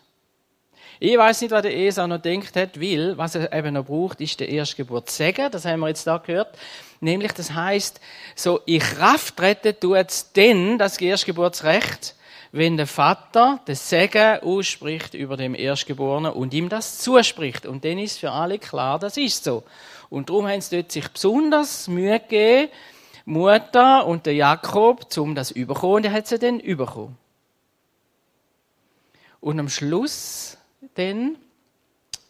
Ich 1.00 1.18
weiß 1.18 1.40
nicht, 1.42 1.52
was 1.52 1.62
der 1.62 1.78
Esau 1.78 2.08
noch 2.08 2.22
denkt 2.22 2.58
hat, 2.58 2.78
will, 2.78 3.18
was 3.18 3.36
er 3.36 3.54
eben 3.54 3.74
noch 3.74 3.86
braucht, 3.86 4.20
ist 4.20 4.42
der 4.42 4.50
Erstgeburtssegen. 4.50 5.50
Das 5.50 5.64
haben 5.64 5.80
wir 5.80 5.88
jetzt 5.88 6.06
da 6.06 6.18
gehört. 6.18 6.58
Nämlich, 7.02 7.32
das 7.32 7.54
heißt, 7.54 8.02
so 8.36 8.60
in 8.66 8.80
Kraft 8.80 9.38
treten 9.38 9.80
tut 9.80 10.36
denn 10.36 10.78
das 10.78 11.00
Erstgeburtsrecht, 11.00 12.16
wenn 12.52 12.78
der 12.78 12.88
Vater 12.88 13.62
das 13.66 13.90
Segen 13.90 14.40
ausspricht 14.42 15.14
über 15.14 15.38
dem 15.38 15.56
Erstgeborenen 15.56 16.34
und 16.34 16.54
ihm 16.54 16.68
das 16.68 16.98
zuspricht. 16.98 17.66
Und 17.66 17.86
dann 17.86 18.00
ist 18.00 18.20
für 18.20 18.32
alle 18.32 18.60
klar, 18.60 19.00
das 19.00 19.18
ist 19.18 19.44
so. 19.44 19.64
Und 20.10 20.30
darum 20.30 20.48
haben 20.48 20.60
sie 20.60 20.78
dort 20.78 20.92
sich 20.92 21.08
besonders 21.08 21.88
Mühe 21.88 22.20
gegeben, 22.20 22.72
Mutter 23.26 24.08
und 24.08 24.26
der 24.26 24.34
Jakob, 24.34 25.06
um 25.18 25.36
das 25.36 25.52
überkommen. 25.52 25.98
Und 25.98 26.06
er 26.06 26.12
hat 26.12 26.28
sie 26.28 26.40
dann 26.40 26.60
überkommen. 26.60 27.16
Und 29.40 29.60
am 29.60 29.70
Schluss 29.70 30.58
dann 30.96 31.38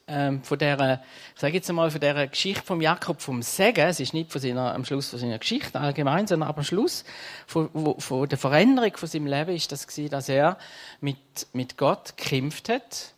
ähm, 0.10 0.44
von 0.44 0.58
der, 0.58 1.02
ich 1.36 1.40
sage 1.40 1.54
jetzt 1.54 1.70
einmal, 1.70 1.92
von 1.92 2.02
der 2.02 2.28
Geschichte 2.28 2.64
vom 2.66 2.82
Jakob 2.82 3.22
vom 3.22 3.42
Segen, 3.42 3.88
es 3.88 4.00
ist 4.00 4.14
nicht 4.14 4.32
von 4.32 4.42
seiner, 4.42 4.74
am 4.74 4.84
Schluss 4.84 5.10
von 5.10 5.20
seiner 5.20 5.40
Geschichte 5.40 5.80
allgemein, 5.80 6.28
sondern 6.28 6.50
am 6.50 6.64
Schluss 6.64 7.06
von, 7.48 7.70
von 8.00 8.28
der 8.28 8.38
Veränderung 8.38 8.98
von 8.98 9.08
seinem 9.08 9.28
Leben 9.28 9.56
ist 9.56 9.72
das 9.72 9.88
gewesen, 9.88 10.10
dass 10.10 10.30
er 10.30 10.58
mit, 11.00 11.18
mit 11.54 11.78
Gott 11.78 12.18
gekämpft 12.18 12.70
hat 12.70 13.14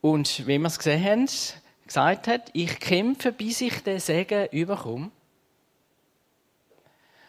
und, 0.00 0.46
wie 0.46 0.58
wir 0.58 0.66
es 0.66 0.78
gesehen 0.78 1.04
haben, 1.04 1.28
gesagt 1.86 2.28
hat, 2.28 2.50
ich 2.52 2.78
kämpfe, 2.80 3.32
bis 3.32 3.60
ich 3.60 3.82
den 3.82 4.00
Segen 4.00 4.48
überkomme, 4.52 5.10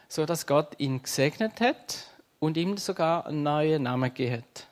so 0.08 0.24
dass 0.24 0.46
Gott 0.46 0.74
ihn 0.78 1.02
gesegnet 1.02 1.60
hat 1.60 2.06
und 2.38 2.56
ihm 2.56 2.76
sogar 2.76 3.26
einen 3.26 3.42
neuen 3.42 3.82
Namen 3.82 4.14
gegeben 4.14 4.36
hat. 4.36 4.66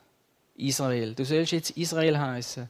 Israel. 0.57 1.15
Du 1.15 1.25
sollst 1.25 1.53
jetzt 1.53 1.71
Israel 1.71 2.19
heißen. 2.19 2.69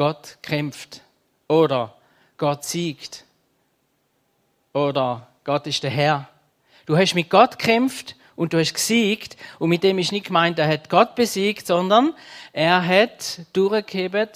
Gott 0.00 0.38
kämpft 0.40 1.02
oder 1.46 1.94
Gott 2.38 2.64
siegt 2.64 3.26
oder 4.72 5.28
Gott 5.44 5.66
ist 5.66 5.82
der 5.82 5.90
Herr. 5.90 6.26
Du 6.86 6.96
hast 6.96 7.14
mit 7.14 7.28
Gott 7.28 7.58
kämpft 7.58 8.16
und 8.34 8.54
du 8.54 8.58
hast 8.58 8.72
gesiegt 8.72 9.36
und 9.58 9.68
mit 9.68 9.82
dem 9.82 9.98
ist 9.98 10.10
nicht 10.10 10.28
gemeint, 10.28 10.58
er 10.58 10.68
hat 10.68 10.88
Gott 10.88 11.16
besiegt, 11.16 11.66
sondern 11.66 12.14
er 12.54 12.82
hat 12.82 13.42
durchgegeben 13.52 14.30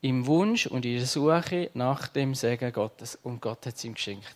im 0.00 0.24
Wunsch 0.24 0.66
und 0.66 0.86
in 0.86 0.96
der 0.96 1.04
Suche 1.04 1.68
nach 1.74 2.08
dem 2.08 2.34
Segen 2.34 2.72
Gottes 2.72 3.18
und 3.22 3.42
Gott 3.42 3.66
hat 3.66 3.76
es 3.76 3.84
ihm 3.84 3.92
geschenkt. 3.92 4.34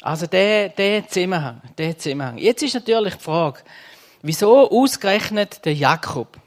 Also 0.00 0.28
der, 0.28 0.68
der 0.68 1.08
Zusammenhang, 1.08 1.60
der 1.76 1.98
Zusammenhang. 1.98 2.38
Jetzt 2.38 2.62
ist 2.62 2.74
natürlich 2.74 3.16
die 3.16 3.24
Frage, 3.24 3.64
wieso 4.22 4.70
ausgerechnet 4.70 5.64
der 5.64 5.74
Jakob? 5.74 6.38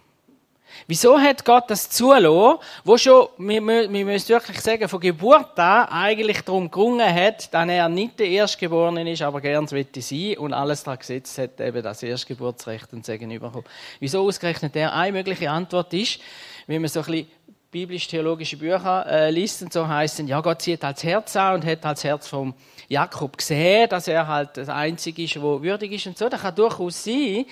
Wieso 0.87 1.19
hat 1.19 1.45
Gott 1.45 1.65
das 1.69 1.89
zulassen, 1.89 2.59
wo 2.83 2.97
schon, 2.97 3.27
wir, 3.37 3.61
müssen 3.61 4.29
wirklich 4.29 4.59
sagen, 4.59 4.87
von 4.89 4.99
Geburt 4.99 5.57
an 5.57 5.87
eigentlich 5.89 6.41
darum 6.41 6.69
gerungen 6.69 7.13
hat, 7.13 7.53
dass 7.53 7.69
er 7.69 7.89
nicht 7.89 8.19
der 8.19 8.27
Erstgeborene 8.27 9.11
ist, 9.11 9.21
aber 9.21 9.41
gern 9.41 9.69
wollte 9.71 10.01
sein 10.01 10.37
und 10.37 10.53
alles 10.53 10.83
daran 10.83 10.99
gesetzt 10.99 11.37
hat, 11.37 11.59
eben 11.61 11.81
das 11.81 12.03
Erstgeburtsrecht 12.03 12.91
und 12.93 13.05
Segen 13.05 13.31
überkommen. 13.31 13.65
Wieso 13.99 14.25
ausgerechnet 14.25 14.75
der? 14.75 14.93
Eine 14.93 15.13
mögliche 15.13 15.49
Antwort 15.49 15.93
ist, 15.93 16.19
wenn 16.67 16.81
man 16.81 16.89
so 16.89 17.01
ein 17.01 17.05
bisschen 17.05 17.27
biblisch-theologische 17.73 18.55
Bücher 18.55 19.05
äh, 19.09 19.31
liest 19.31 19.63
und 19.63 19.73
so 19.73 19.87
heißt 19.87 20.19
ja, 20.19 20.39
Gott 20.41 20.61
sieht 20.61 20.83
als 20.83 21.03
Herz 21.03 21.35
an 21.35 21.55
und 21.55 21.65
hat 21.65 21.83
als 21.83 22.03
Herz 22.03 22.27
vom 22.27 22.53
Jakob 22.87 23.35
gesehen, 23.35 23.89
dass 23.89 24.07
er 24.07 24.27
halt 24.27 24.55
das 24.57 24.69
Einzige 24.69 25.23
ist, 25.23 25.41
wo 25.41 25.61
würdig 25.61 25.93
ist 25.93 26.05
und 26.05 26.17
so. 26.17 26.29
Das 26.29 26.41
kann 26.41 26.53
durchaus 26.53 27.03
sein. 27.03 27.45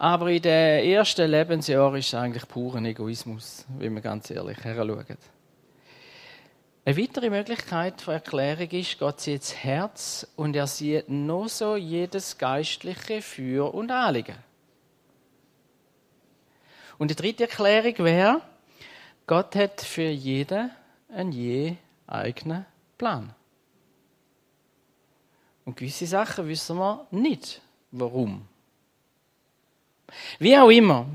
Aber 0.00 0.30
in 0.30 0.40
den 0.40 0.84
ersten 0.84 1.28
Lebensjahren 1.28 1.96
ist 1.96 2.06
es 2.06 2.14
eigentlich 2.14 2.46
purer 2.46 2.80
Egoismus, 2.84 3.66
wenn 3.78 3.94
wir 3.96 4.00
ganz 4.00 4.30
ehrlich 4.30 4.62
heranschauen. 4.62 5.18
Eine 6.84 6.96
weitere 6.96 7.28
Möglichkeit 7.30 8.00
von 8.00 8.14
Erklärung 8.14 8.70
ist, 8.70 8.96
Gott 9.00 9.20
sieht 9.20 9.42
das 9.42 9.56
Herz 9.56 10.24
und 10.36 10.54
er 10.54 10.68
sieht 10.68 11.08
nur 11.08 11.48
so 11.48 11.74
jedes 11.74 12.38
geistliche 12.38 13.20
Für- 13.20 13.74
und 13.74 13.90
Anliegen. 13.90 14.36
Und 16.98 17.10
die 17.10 17.16
dritte 17.16 17.48
Erklärung 17.48 17.98
wäre, 17.98 18.40
Gott 19.26 19.56
hat 19.56 19.80
für 19.80 20.08
jeden 20.08 20.70
einen 21.12 21.32
je 21.32 21.74
eigenen 22.06 22.66
Plan. 22.96 23.34
Und 25.64 25.76
gewisse 25.76 26.06
Sachen 26.06 26.46
wissen 26.46 26.78
wir 26.78 27.04
nicht, 27.10 27.60
warum. 27.90 28.46
Wie 30.38 30.56
auch 30.56 30.70
immer. 30.70 31.06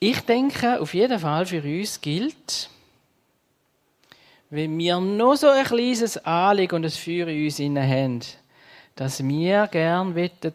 Ich 0.00 0.20
denke, 0.20 0.80
auf 0.80 0.94
jeden 0.94 1.18
Fall 1.18 1.46
für 1.46 1.62
uns 1.62 2.00
gilt, 2.00 2.70
wenn 4.50 4.78
wir 4.78 5.00
noch 5.00 5.34
so 5.34 5.48
ein 5.48 5.64
kleines 5.64 6.16
Anliegen 6.24 6.76
und 6.76 6.84
ein 6.84 6.90
Feuer 6.90 7.28
in 7.28 7.44
uns 7.44 7.58
haben, 7.58 8.20
dass 8.94 9.22
wir 9.26 9.66
gern 9.66 10.14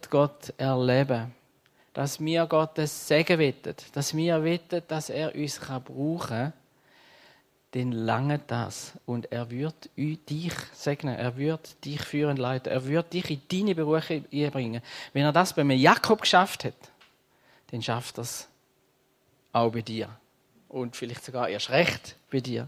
Gott 0.09 0.53
erleben. 0.57 1.33
Dass 1.93 2.19
wir 2.19 2.45
Gottes 2.47 3.07
Segen 3.07 3.37
wettet, 3.37 3.85
dass 3.93 4.15
wir 4.15 4.43
wettet, 4.43 4.89
dass 4.89 5.09
er 5.09 5.35
uns 5.35 5.59
brauchen. 5.59 6.27
kann, 6.27 6.53
dann 7.73 7.91
lange 7.91 8.39
das. 8.45 8.93
Und 9.05 9.31
er 9.31 9.49
wird 9.49 9.89
dich 9.95 10.53
segnen, 10.73 11.15
er 11.15 11.37
wird 11.37 11.83
dich 11.83 12.01
führen 12.01 12.37
leiten, 12.37 12.71
er 12.71 12.85
wird 12.85 13.13
dich 13.13 13.29
in 13.29 13.41
deine 13.51 13.75
Berufe 13.75 14.23
einbringen. 14.31 14.81
Wenn 15.11 15.23
er 15.23 15.31
das 15.31 15.53
bei 15.53 15.63
mir 15.63 15.75
Jakob 15.75 16.21
geschafft 16.21 16.65
hat, 16.65 16.73
dann 17.71 17.81
schafft 17.81 18.19
es 18.19 18.47
auch 19.51 19.71
bei 19.71 19.81
dir. 19.81 20.09
Und 20.69 20.95
vielleicht 20.95 21.25
sogar 21.25 21.49
erst 21.49 21.71
recht 21.71 22.15
bei 22.31 22.39
dir. 22.39 22.67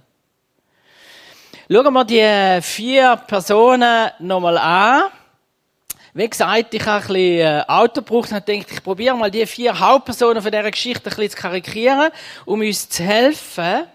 Schauen 1.72 1.94
wir 1.94 2.06
die 2.06 2.62
vier 2.62 3.16
Personen 3.28 4.12
nochmal 4.20 4.58
an. 4.58 5.04
Wie 6.14 6.30
gesagt, 6.30 6.74
ich 6.74 6.86
habe 6.86 7.02
ein 7.02 7.08
bisschen 7.08 7.40
äh, 7.40 7.64
Auto 7.68 8.02
gebraucht 8.02 8.32
und 8.32 8.48
denke, 8.48 8.74
ich 8.74 8.84
probiere 8.84 9.18
mal 9.18 9.30
die 9.30 9.46
vier 9.46 9.78
Hauptpersonen 9.78 10.42
von 10.42 10.52
dieser 10.52 10.72
Geschichte 10.72 11.10
ein 11.10 11.16
bisschen 11.16 11.30
zu 11.30 11.38
karikieren, 11.38 12.10
um 12.46 12.62
uns 12.62 12.88
zu 12.88 13.04
helfen. 13.04 13.86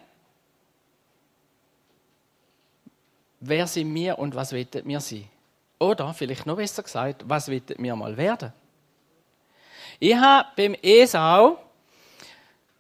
Wer 3.41 3.67
sind 3.67 3.95
wir 3.95 4.19
und 4.19 4.35
was 4.35 4.53
wollen 4.53 4.69
wir 4.85 5.01
sein? 5.01 5.25
Oder, 5.79 6.13
vielleicht 6.13 6.45
noch 6.45 6.57
besser 6.57 6.83
gesagt, 6.83 7.25
was 7.27 7.49
wollen 7.49 7.63
wir 7.79 7.97
mal 7.97 8.17
werden? 8.17 8.53
Ich 9.99 10.15
habe 10.15 10.49
beim 10.57 10.77
Esau 10.83 11.59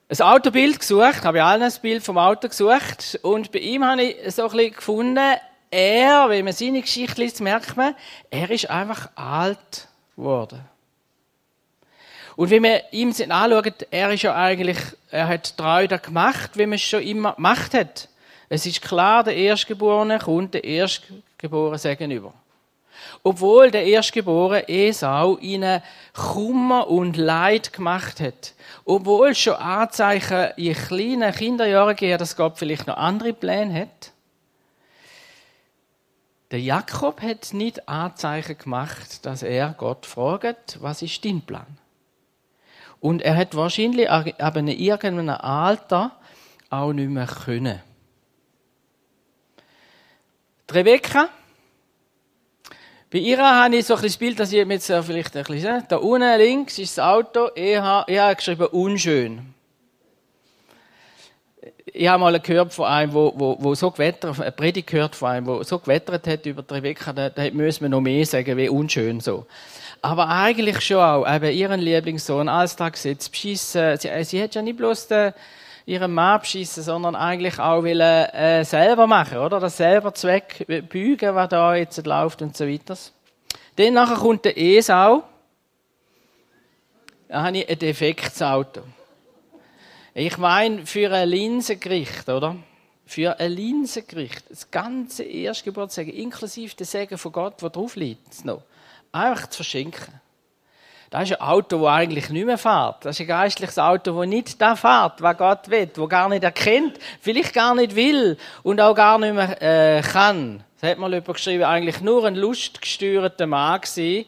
ein 0.08 0.20
Autobild 0.20 0.78
gesucht, 0.78 1.24
habe 1.24 1.38
ich 1.38 1.44
allen 1.44 1.62
ein 1.62 1.72
Bild 1.80 2.02
vom 2.02 2.18
Auto 2.18 2.48
gesucht 2.48 3.18
und 3.22 3.52
bei 3.52 3.60
ihm 3.60 3.84
habe 3.84 4.02
ich 4.02 4.34
so 4.34 4.42
ein 4.42 4.50
bisschen 4.50 4.74
gefunden, 4.74 5.36
er, 5.70 6.28
wenn 6.28 6.44
man 6.44 6.52
seine 6.52 6.82
Geschichte 6.82 7.22
liest, 7.22 7.40
merkt 7.40 7.76
man, 7.76 7.94
er 8.28 8.50
ist 8.50 8.68
einfach 8.68 9.08
alt 9.14 9.88
geworden. 10.16 10.60
Und 12.36 12.50
wenn 12.50 12.62
man 12.62 12.80
ihm 12.90 13.14
anschaut, 13.30 13.86
er 13.90 14.12
ist 14.12 14.22
ja 14.22 14.34
eigentlich, 14.34 14.78
er 15.10 15.28
hat 15.28 15.58
drei 15.58 15.86
da 15.86 15.96
gemacht, 15.96 16.50
wie 16.54 16.66
man 16.66 16.74
es 16.74 16.82
schon 16.82 17.02
immer 17.02 17.34
gemacht 17.34 17.72
hat. 17.72 18.08
Es 18.52 18.66
ist 18.66 18.82
klar, 18.82 19.22
der 19.22 19.36
Erstgeborene 19.36 20.18
kommt 20.18 20.54
der 20.54 20.64
Erstgeborene 20.64 21.78
Segen 21.78 22.10
über. 22.10 22.34
Obwohl 23.22 23.70
der 23.70 23.84
Erstgeborene 23.86 24.68
Esau 24.68 25.38
ihnen 25.38 25.80
Kummer 26.12 26.88
und 26.88 27.16
Leid 27.16 27.72
gemacht 27.72 28.18
hat. 28.18 28.54
Obwohl 28.84 29.36
schon 29.36 29.54
Anzeichen 29.54 30.48
in 30.56 30.74
kleinen 30.74 31.32
Kinderjahren 31.32 31.94
gegeben 31.94 32.18
dass 32.18 32.34
Gott 32.34 32.58
vielleicht 32.58 32.88
noch 32.88 32.96
andere 32.96 33.32
Pläne 33.32 33.82
hat. 33.82 34.10
Der 36.50 36.60
Jakob 36.60 37.22
hat 37.22 37.54
nicht 37.54 37.88
Anzeichen 37.88 38.58
gemacht, 38.58 39.24
dass 39.24 39.44
er 39.44 39.76
Gott 39.78 40.06
fragt, 40.06 40.78
was 40.80 41.02
ist 41.02 41.24
dein 41.24 41.40
Plan? 41.40 41.78
Und 42.98 43.22
er 43.22 43.36
hat 43.36 43.54
wahrscheinlich 43.54 44.10
ab 44.10 44.56
in 44.56 44.66
irgendeinem 44.66 45.36
Alter 45.36 46.10
auch 46.68 46.92
nicht 46.92 47.10
mehr 47.10 47.28
können. 47.28 47.80
Die 50.70 50.78
Rebecca, 50.78 51.28
bei 53.10 53.18
ihr 53.18 53.38
habe 53.38 53.76
ich 53.76 53.86
so 53.86 53.96
ein 53.96 54.12
Bild, 54.20 54.38
dass 54.38 54.52
ich 54.52 54.64
jetzt 54.64 54.86
vielleicht 54.86 55.36
ein 55.36 55.42
bisschen, 55.42 55.84
da 55.88 55.96
unten 55.96 56.38
links 56.38 56.78
ist 56.78 56.96
das 56.96 57.04
Auto, 57.04 57.48
ich 57.56 57.76
habe, 57.76 58.12
ich 58.12 58.18
habe 58.20 58.36
geschrieben 58.36 58.66
unschön. 58.66 59.52
ich 61.86 62.06
habe 62.06 62.20
mal 62.20 62.38
gehört 62.38 62.72
von 62.72 62.86
einem, 62.86 63.12
wo, 63.12 63.32
wo, 63.34 63.56
wo 63.58 63.74
so 63.74 63.90
gewettert, 63.90 64.40
eine 64.40 64.52
Predigt 64.52 64.88
gehört 64.88 65.16
von 65.16 65.30
einem, 65.30 65.46
wo 65.46 65.62
so 65.64 65.80
gewettert 65.80 66.26
hat 66.28 66.46
über 66.46 66.62
die 66.62 66.74
Rebecca, 66.74 67.12
da, 67.12 67.30
da 67.30 67.50
müssen 67.50 67.82
wir 67.82 67.88
noch 67.88 68.00
mehr 68.00 68.24
sagen, 68.24 68.56
wie 68.56 68.68
unschön 68.68 69.18
so. 69.18 69.46
Aber 70.02 70.28
eigentlich 70.28 70.80
schon 70.82 70.98
auch, 70.98 71.28
eben 71.28 71.52
ihren 71.52 71.80
Lieblingssohn 71.80 72.48
alles 72.48 72.76
da 72.76 72.88
gesetzt, 72.88 73.32
beschissen. 73.32 73.96
Sie, 73.98 74.08
äh, 74.08 74.24
sie 74.24 74.40
hat 74.40 74.54
ja 74.54 74.62
nicht 74.62 74.76
bloß 74.76 75.08
den, 75.08 75.34
ihren 75.86 76.12
Mann 76.12 76.40
beschissen, 76.40 76.82
sondern 76.82 77.16
eigentlich 77.16 77.58
auch 77.58 77.82
will, 77.82 78.00
äh, 78.00 78.64
selber 78.64 79.06
machen, 79.06 79.38
oder? 79.38 79.60
Das 79.60 79.76
selber 79.76 80.14
Zweck 80.14 80.66
bügen, 80.88 81.34
was 81.34 81.48
da 81.48 81.74
jetzt 81.74 82.04
läuft 82.06 82.42
und 82.42 82.56
so 82.56 82.66
weiter. 82.66 82.96
Dann 83.76 83.94
nachher 83.94 84.16
kommt 84.16 84.44
der 84.44 84.58
Esau. 84.58 85.22
Da 87.28 87.42
habe 87.44 87.58
ich 87.58 87.68
ein 87.68 87.78
defektes 87.78 88.42
Auto. 88.42 88.82
Ich 90.12 90.36
meine, 90.38 90.84
für 90.86 91.10
ein 91.12 91.28
Linsengericht, 91.28 92.28
oder? 92.28 92.56
Für 93.06 93.38
ein 93.38 93.52
Linsengericht, 93.52 94.50
das 94.50 94.70
ganze 94.70 95.22
Erstgeburtssegen, 95.22 96.12
inklusive 96.12 96.74
der 96.76 96.86
Segen 96.86 97.18
von 97.18 97.32
Gott, 97.32 97.62
der 97.62 97.70
drauf 97.70 97.96
liegt, 97.96 98.44
noch, 98.44 98.62
einfach 99.12 99.48
zu 99.48 99.58
verschenken. 99.58 100.19
Das 101.10 101.28
ist 101.28 101.40
ein 101.40 101.46
Auto, 101.46 101.82
das 101.82 101.88
eigentlich 101.88 102.30
nicht 102.30 102.46
mehr 102.46 102.56
fährt. 102.56 103.04
Das 103.04 103.16
ist 103.16 103.20
ein 103.20 103.26
geistliches 103.26 103.78
Auto, 103.78 104.16
das 104.18 104.28
nicht 104.28 104.60
da 104.60 104.76
fährt, 104.76 105.20
was 105.20 105.36
Gott 105.36 105.68
will, 105.68 105.86
das 105.86 106.08
gar 106.08 106.28
nicht 106.28 106.44
erkennt, 106.44 106.98
vielleicht 107.20 107.52
gar 107.52 107.74
nicht 107.74 107.96
will 107.96 108.38
und 108.62 108.80
auch 108.80 108.94
gar 108.94 109.18
nicht 109.18 109.34
mehr 109.34 109.60
äh, 109.60 110.02
kann. 110.02 110.62
Das 110.80 110.90
hat 110.90 110.98
mal 110.98 111.12
jemand 111.12 111.34
geschrieben, 111.34 111.64
eigentlich 111.64 112.00
nur 112.00 112.24
ein 112.24 112.36
lustgesteuerter 112.36 113.48
Mann 113.48 113.80
gewesen, 113.80 114.24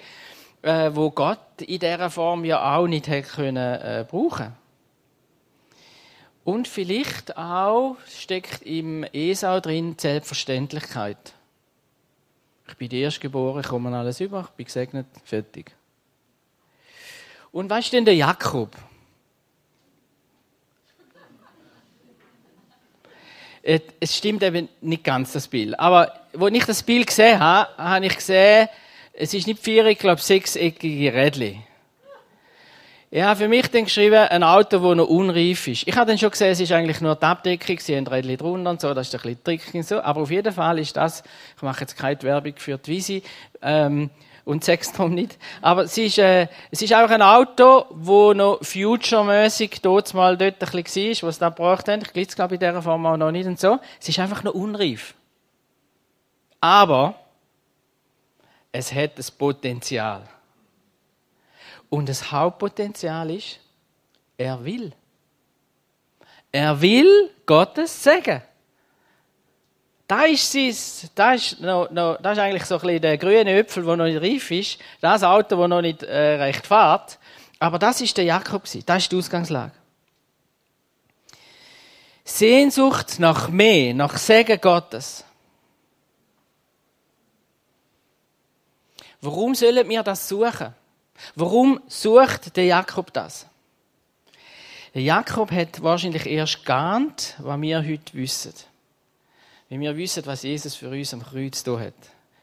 äh, 0.62 0.90
wo 0.92 1.10
Gott 1.10 1.38
in 1.60 1.78
dieser 1.78 2.10
Form 2.10 2.44
ja 2.44 2.76
auch 2.76 2.88
nicht 2.88 3.06
hätte 3.06 3.28
können, 3.28 3.56
äh, 3.56 4.04
brauchen 4.08 4.52
und 6.44 6.66
vielleicht 6.66 7.36
auch 7.36 7.96
steckt 8.08 8.62
im 8.62 9.04
Esau 9.12 9.60
drin 9.60 9.96
Selbstverständlichkeit. 9.98 11.34
Ich 12.68 12.76
bin 12.76 12.88
der 12.88 13.00
Erstgeborene, 13.00 13.60
ich 13.60 13.68
komme 13.68 13.96
alles 13.96 14.20
über, 14.20 14.40
ich 14.40 14.56
bin 14.56 14.66
gesegnet, 14.66 15.06
fertig. 15.24 15.74
Und 17.52 17.68
was 17.68 17.84
ist 17.84 17.92
denn 17.92 18.04
der 18.04 18.14
Jakob? 18.14 18.74
Es 23.62 24.16
stimmt 24.16 24.42
eben 24.42 24.68
nicht 24.80 25.04
ganz, 25.04 25.32
das 25.32 25.46
Bild. 25.46 25.78
Aber, 25.78 26.12
wo 26.32 26.48
ich 26.48 26.64
das 26.64 26.82
Bild 26.82 27.06
gesehen 27.06 27.38
habe, 27.38 27.70
habe 27.76 28.06
ich 28.06 28.16
gesehen, 28.16 28.68
es 29.12 29.34
ist 29.34 29.46
nicht 29.46 29.62
vier, 29.62 29.86
ich 29.86 29.98
glaube, 29.98 30.20
sechseckige 30.20 31.12
Rädchen. 31.12 31.62
Ich 33.10 33.22
habe 33.22 33.36
für 33.36 33.48
mich 33.48 33.70
dann 33.70 33.84
geschrieben, 33.84 34.16
ein 34.16 34.42
Auto, 34.42 34.78
das 34.78 34.96
noch 34.96 35.06
unreif 35.06 35.68
ist. 35.68 35.86
Ich 35.86 35.94
habe 35.94 36.06
dann 36.06 36.16
schon 36.18 36.30
gesehen, 36.30 36.50
es 36.50 36.60
ist 36.60 36.72
eigentlich 36.72 37.02
nur 37.02 37.14
die 37.14 37.26
Abdeckung, 37.26 37.78
sie 37.78 37.94
haben 37.94 38.06
Rädchen 38.06 38.38
drunter 38.38 38.70
und 38.70 38.80
so, 38.80 38.94
das 38.94 39.08
ist 39.08 39.14
ein 39.14 39.20
bisschen 39.20 39.44
Trick 39.44 39.74
und 39.74 39.86
so. 39.86 40.00
Aber 40.00 40.22
auf 40.22 40.30
jeden 40.30 40.52
Fall 40.52 40.78
ist 40.78 40.96
das, 40.96 41.22
ich 41.54 41.62
mache 41.62 41.82
jetzt 41.82 41.96
keine 41.96 42.20
Werbung 42.22 42.54
für 42.56 42.78
die 42.78 42.90
Visi, 42.90 43.22
ähm, 43.60 44.08
und 44.44 44.64
sechs 44.64 44.92
darum 44.92 45.14
nicht. 45.14 45.38
Aber 45.60 45.84
es 45.84 45.96
ist, 45.96 46.18
äh, 46.18 46.48
es 46.70 46.82
ist 46.82 46.94
auch 46.94 47.08
ein 47.10 47.22
Auto, 47.22 47.86
wo 47.90 48.32
noch 48.32 48.58
future-mäßig 48.62 49.80
dort 49.82 50.12
mal 50.14 50.36
dort 50.36 50.62
ein 50.62 50.82
bisschen 50.82 51.22
war, 51.22 51.28
was 51.28 51.38
da 51.38 51.48
gebraucht 51.48 51.88
haben. 51.88 52.02
Ich 52.02 52.12
glaube, 52.12 52.34
glaube 52.34 52.54
in 52.54 52.60
dieser 52.60 52.82
Form 52.82 53.06
auch 53.06 53.16
noch 53.16 53.30
nicht 53.30 53.46
und 53.46 53.60
so. 53.60 53.78
Es 54.00 54.08
ist 54.08 54.18
einfach 54.18 54.42
noch 54.42 54.54
unreif. 54.54 55.14
Aber 56.60 57.14
es 58.72 58.92
hat 58.92 59.18
das 59.18 59.30
Potenzial. 59.30 60.22
Und 61.90 62.08
das 62.08 62.32
Hauptpotenzial 62.32 63.30
ist, 63.30 63.60
er 64.38 64.64
will. 64.64 64.92
Er 66.50 66.80
will 66.80 67.30
Gottes 67.46 68.02
Segen. 68.02 68.42
Da 70.12 70.24
ist, 70.24 70.52
sein, 70.52 70.76
da 71.14 71.32
ist, 71.32 71.52
ist 71.52 71.62
eigentlich 71.62 72.66
so 72.66 72.74
ein 72.74 72.80
bisschen 72.82 73.00
der 73.00 73.16
grüne 73.16 73.58
Äpfel, 73.58 73.82
der 73.82 73.96
noch 73.96 74.04
nicht 74.04 74.20
reif 74.20 74.50
ist. 74.50 74.78
Das 75.00 75.22
Auto, 75.22 75.56
das 75.56 75.68
noch 75.70 75.80
nicht 75.80 76.02
äh, 76.02 76.34
recht 76.34 76.66
fährt. 76.66 77.18
Aber 77.58 77.78
das 77.78 78.02
ist 78.02 78.18
der 78.18 78.24
Jakob. 78.24 78.64
Das 78.84 79.02
ist 79.02 79.10
die 79.10 79.16
Ausgangslage. 79.16 79.72
Sehnsucht 82.24 83.20
nach 83.20 83.48
mehr, 83.48 83.94
nach 83.94 84.18
Segen 84.18 84.60
Gottes. 84.60 85.24
Warum 89.22 89.54
sollen 89.54 89.88
wir 89.88 90.02
das 90.02 90.28
suchen? 90.28 90.74
Warum 91.34 91.80
sucht 91.88 92.54
der 92.54 92.66
Jakob 92.66 93.14
das? 93.14 93.46
Der 94.92 95.00
Jakob 95.00 95.50
hat 95.50 95.82
wahrscheinlich 95.82 96.26
erst 96.26 96.66
geahnt, 96.66 97.34
was 97.38 97.60
wir 97.62 97.78
heute 97.78 98.12
wissen. 98.12 98.52
Wenn 99.72 99.80
wir 99.80 99.96
wissen, 99.96 100.26
was 100.26 100.42
Jesus 100.42 100.74
für 100.74 100.90
uns 100.90 101.14
am 101.14 101.22
Kreuz 101.22 101.64
da 101.64 101.80
hat. 101.80 101.94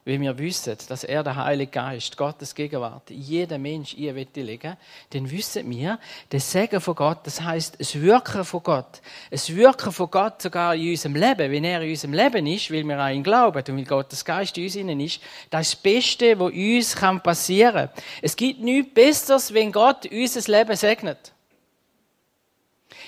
Wenn 0.04 0.20
wir 0.22 0.36
wissen, 0.40 0.76
dass 0.88 1.04
er 1.04 1.22
der 1.22 1.36
Heilige 1.36 1.70
Geist, 1.70 2.18
Gottes 2.18 2.56
Gegenwart, 2.56 3.12
jeder 3.12 3.60
Mensch 3.60 3.94
ihr 3.94 4.14
legen 4.14 4.76
dann 5.12 5.30
wissen 5.30 5.70
wir, 5.70 6.00
der 6.32 6.40
Segen 6.40 6.82
von 6.82 6.96
Gott, 6.96 7.20
das 7.26 7.40
heißt, 7.40 7.76
es 7.78 8.02
Wirken 8.02 8.44
von 8.44 8.64
Gott, 8.64 9.00
es 9.30 9.56
Wirken 9.56 9.92
von 9.92 10.10
Gott 10.10 10.42
sogar 10.42 10.74
in 10.74 10.90
unserem 10.90 11.14
Leben, 11.18 11.52
wenn 11.52 11.66
er 11.66 11.84
in 11.84 11.92
unserem 11.92 12.14
Leben 12.16 12.48
ist, 12.48 12.72
weil 12.72 12.84
wir 12.84 12.98
an 12.98 13.14
ihn 13.14 13.24
glauben 13.24 13.60
und 13.60 13.78
weil 13.78 13.86
Gottes 13.86 14.26
Geist 14.26 14.58
in 14.58 14.64
uns 14.64 14.76
innen 14.76 15.00
ist, 15.00 15.22
das 15.52 15.68
ist 15.68 15.76
das 15.76 15.84
Beste, 15.84 16.40
was 16.40 16.52
uns 16.52 17.22
passieren 17.22 17.90
kann. 17.90 18.04
Es 18.24 18.36
gibt 18.36 18.60
nichts 18.60 18.92
Besseres, 18.92 19.54
wenn 19.54 19.72
Gott 19.72 20.10
unser 20.12 20.52
Leben 20.52 20.76
segnet. 20.76 21.32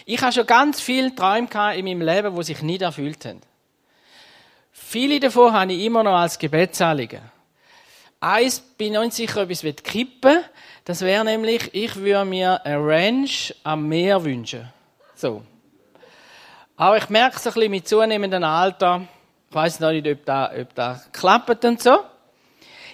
Ich 0.06 0.22
habe 0.22 0.32
schon 0.32 0.46
ganz 0.46 0.80
viele 0.80 1.16
Träume 1.16 1.48
in 1.76 1.86
meinem 1.86 2.02
Leben, 2.04 2.36
die 2.36 2.44
sich 2.44 2.62
nicht 2.62 2.84
erfüllt 2.84 3.26
haben. 3.26 3.42
Viele 4.92 5.22
davon 5.22 5.54
habe 5.54 5.72
ich 5.72 5.86
immer 5.86 6.04
noch 6.04 6.18
als 6.18 6.38
Gebetsanliegen. 6.38 7.22
Eins 8.20 8.60
bin 8.60 8.94
ich 8.94 9.00
nicht 9.00 9.14
sicher, 9.14 9.44
ob 9.44 9.50
ich 9.50 9.64
es 9.64 9.84
kippen 9.84 10.34
will. 10.34 10.44
Das 10.84 11.00
wäre 11.00 11.24
nämlich, 11.24 11.74
ich 11.74 11.96
würde 11.96 12.26
mir 12.26 12.66
ein 12.66 12.78
Ranch 12.78 13.56
am 13.64 13.88
Meer 13.88 14.22
wünschen. 14.22 14.68
So. 15.16 15.44
Aber 16.76 16.98
ich 16.98 17.08
merke 17.08 17.38
es 17.38 17.48
ein 17.48 17.54
bisschen 17.54 17.72
mit 17.72 17.88
zunehmendem 17.88 18.44
Alter. 18.44 19.08
Ich 19.50 19.56
weiß 19.56 19.80
noch 19.80 19.92
nicht, 19.92 20.10
ob 20.10 20.26
das, 20.26 20.60
ob 20.60 20.76
das 20.76 21.12
klappt 21.14 21.64
und 21.64 21.82
so. 21.82 21.98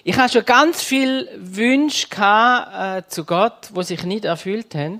Ich 0.04 0.16
habe 0.16 0.28
schon 0.28 0.44
ganz 0.44 0.80
viele 0.80 1.28
Wünsche 1.34 2.06
gehabt, 2.06 3.06
äh, 3.08 3.08
zu 3.08 3.24
Gott, 3.24 3.70
die 3.76 3.82
sich 3.82 4.04
nicht 4.04 4.24
erfüllt 4.24 4.72
haben. 4.76 4.98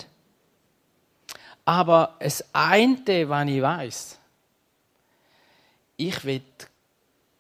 Aber 1.65 2.17
das 2.19 2.45
eine, 2.53 3.29
was 3.29 3.47
ich 3.47 3.63
weiß, 3.63 4.19
ich 5.97 6.25
will 6.25 6.43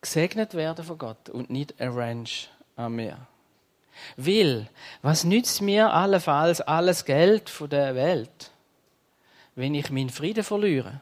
gesegnet 0.00 0.54
werden 0.54 0.84
von 0.84 0.98
Gott 0.98 1.28
und 1.28 1.50
nicht 1.50 1.74
Ranch 1.78 2.48
an 2.76 2.92
mir. 2.92 3.18
Will, 4.16 4.68
was 5.02 5.24
nützt 5.24 5.60
mir 5.60 5.92
allenfalls 5.92 6.60
alles 6.60 7.04
Geld 7.04 7.50
von 7.50 7.68
der 7.68 7.94
Welt, 7.94 8.50
wenn 9.54 9.74
ich 9.74 9.90
meinen 9.90 10.10
Frieden 10.10 10.44
verliere? 10.44 11.00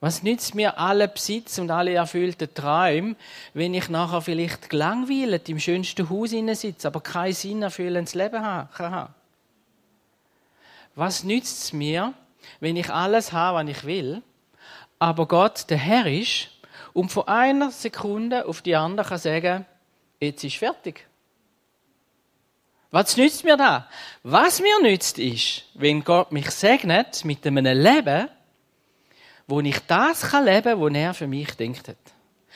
Was 0.00 0.22
nützt 0.22 0.54
mir 0.54 0.78
alle 0.78 1.08
Besitz 1.08 1.58
und 1.58 1.70
alle 1.70 1.94
erfüllten 1.94 2.52
Träume, 2.54 3.16
wenn 3.52 3.74
ich 3.74 3.88
nachher 3.88 4.20
vielleicht 4.20 4.70
gelangweilt 4.70 5.48
im 5.48 5.58
schönsten 5.58 6.08
Haus 6.08 6.30
sitze, 6.30 6.86
aber 6.86 7.00
kein 7.00 7.32
sinnerfüllendes 7.32 8.14
Leben 8.14 8.44
habe? 8.44 9.08
Was 10.94 11.24
nützt 11.24 11.64
es 11.64 11.72
mir, 11.72 12.14
wenn 12.60 12.76
ich 12.76 12.90
alles 12.90 13.32
habe, 13.32 13.58
was 13.58 13.76
ich 13.76 13.84
will, 13.84 14.22
aber 15.00 15.26
Gott 15.26 15.68
der 15.68 15.78
Herr 15.78 16.06
ist 16.06 16.50
und 16.98 17.12
von 17.12 17.28
einer 17.28 17.70
Sekunde 17.70 18.44
auf 18.46 18.60
die 18.60 18.74
andere 18.74 19.10
kann 19.10 19.18
sagen, 19.18 19.66
jetzt 20.18 20.42
ist 20.42 20.56
fertig. 20.56 21.06
Was 22.90 23.16
nützt 23.16 23.44
mir 23.44 23.56
da? 23.56 23.88
Was 24.24 24.60
mir 24.60 24.82
nützt 24.82 25.16
ist, 25.20 25.62
wenn 25.74 26.02
Gott 26.02 26.32
mich 26.32 26.50
segnet 26.50 27.24
mit 27.24 27.46
einem 27.46 27.64
Leben, 27.66 28.28
wo 29.46 29.60
ich 29.60 29.78
das 29.86 30.22
kann 30.22 30.46
leben, 30.46 30.80
was 30.80 30.92
er 30.92 31.14
für 31.14 31.28
mich 31.28 31.54
denkt 31.54 31.86
hat. 31.86 31.96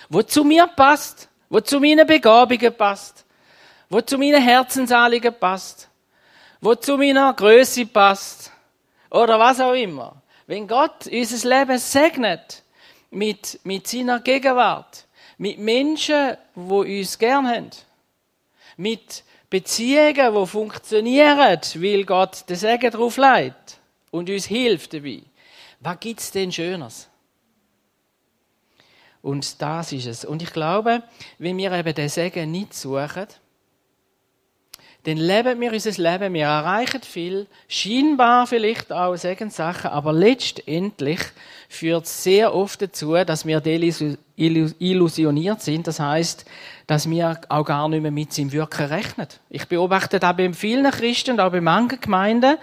Wo 0.09 0.23
zu 0.23 0.43
mir 0.43 0.67
passt, 0.67 1.29
wo 1.49 1.61
zu 1.61 1.79
meinen 1.79 2.05
Begabungen 2.05 2.77
passt, 2.77 3.25
wo 3.89 4.01
zu 4.01 4.19
meinen 4.19 4.43
Herzensanliegen 4.43 5.39
passt, 5.39 5.89
wo 6.61 6.75
zu 6.75 6.99
meiner 6.99 7.33
Größe 7.33 7.87
passt 7.87 8.51
oder 9.09 9.39
was 9.39 9.61
auch 9.61 9.75
immer. 9.75 10.21
Wenn 10.49 10.67
Gott 10.67 11.07
unser 11.07 11.49
Leben 11.49 11.79
segnet, 11.79 12.65
mit, 13.13 13.61
mit 13.65 13.87
seiner 13.87 14.21
Gegenwart, 14.21 15.07
mit 15.39 15.59
Menschen, 15.59 16.37
die 16.57 16.61
uns 17.01 17.19
gern 17.19 17.47
haben, 17.47 17.71
mit 18.77 19.23
Beziehungen, 19.49 20.35
die 20.35 20.47
funktionieren, 20.47 21.39
weil 21.39 22.05
Gott 22.05 22.49
den 22.49 22.57
Segen 22.57 22.91
drauf 22.91 23.17
legt 23.19 23.79
und 24.11 24.29
uns 24.31 24.47
hilft 24.47 24.95
dabei. 24.95 25.23
Was 25.81 26.01
gibt 26.01 26.21
es 26.21 26.31
denn 26.31 26.51
Schöneres? 26.51 27.09
Und 29.21 29.61
das 29.61 29.93
ist 29.93 30.07
es. 30.07 30.25
Und 30.25 30.43
ich 30.43 30.53
glaube, 30.53 31.03
wenn 31.39 31.59
wir 31.59 31.73
eben 31.73 31.95
den 31.95 32.09
Segen 32.09 32.51
nicht 32.51 32.75
suchen, 32.75 33.27
dann 35.05 35.17
leben 35.17 35.61
wir 35.61 35.73
unser 35.73 35.91
Leben, 35.91 36.35
wir 36.35 36.45
erreichen 36.45 37.03
viel, 37.03 37.47
scheinbar 37.67 38.47
vielleicht 38.47 38.93
auch 38.93 39.17
Segenssachen, 39.17 39.91
aber 39.91 40.13
letztendlich 40.13 41.19
führt 41.69 42.05
es 42.05 42.23
sehr 42.23 42.55
oft 42.55 42.83
dazu, 42.83 43.15
dass 43.15 43.45
wir 43.45 43.65
illusioniert 43.67 45.61
sind. 45.61 45.87
Das 45.89 45.99
heißt, 45.99 46.45
dass 46.87 47.11
wir 47.11 47.41
auch 47.49 47.65
gar 47.65 47.89
nicht 47.89 48.03
mehr 48.03 48.11
mit 48.11 48.33
seinem 48.33 48.53
Wirken 48.53 48.87
rechnen. 48.87 49.27
Ich 49.51 49.67
beobachte 49.67 50.21
das 50.21 50.37
bei 50.37 50.53
vielen 50.53 50.91
Christen 50.91 51.41
auch 51.41 51.51
bei 51.51 51.61
manchen 51.61 52.01
Gemeinden. 52.01 52.57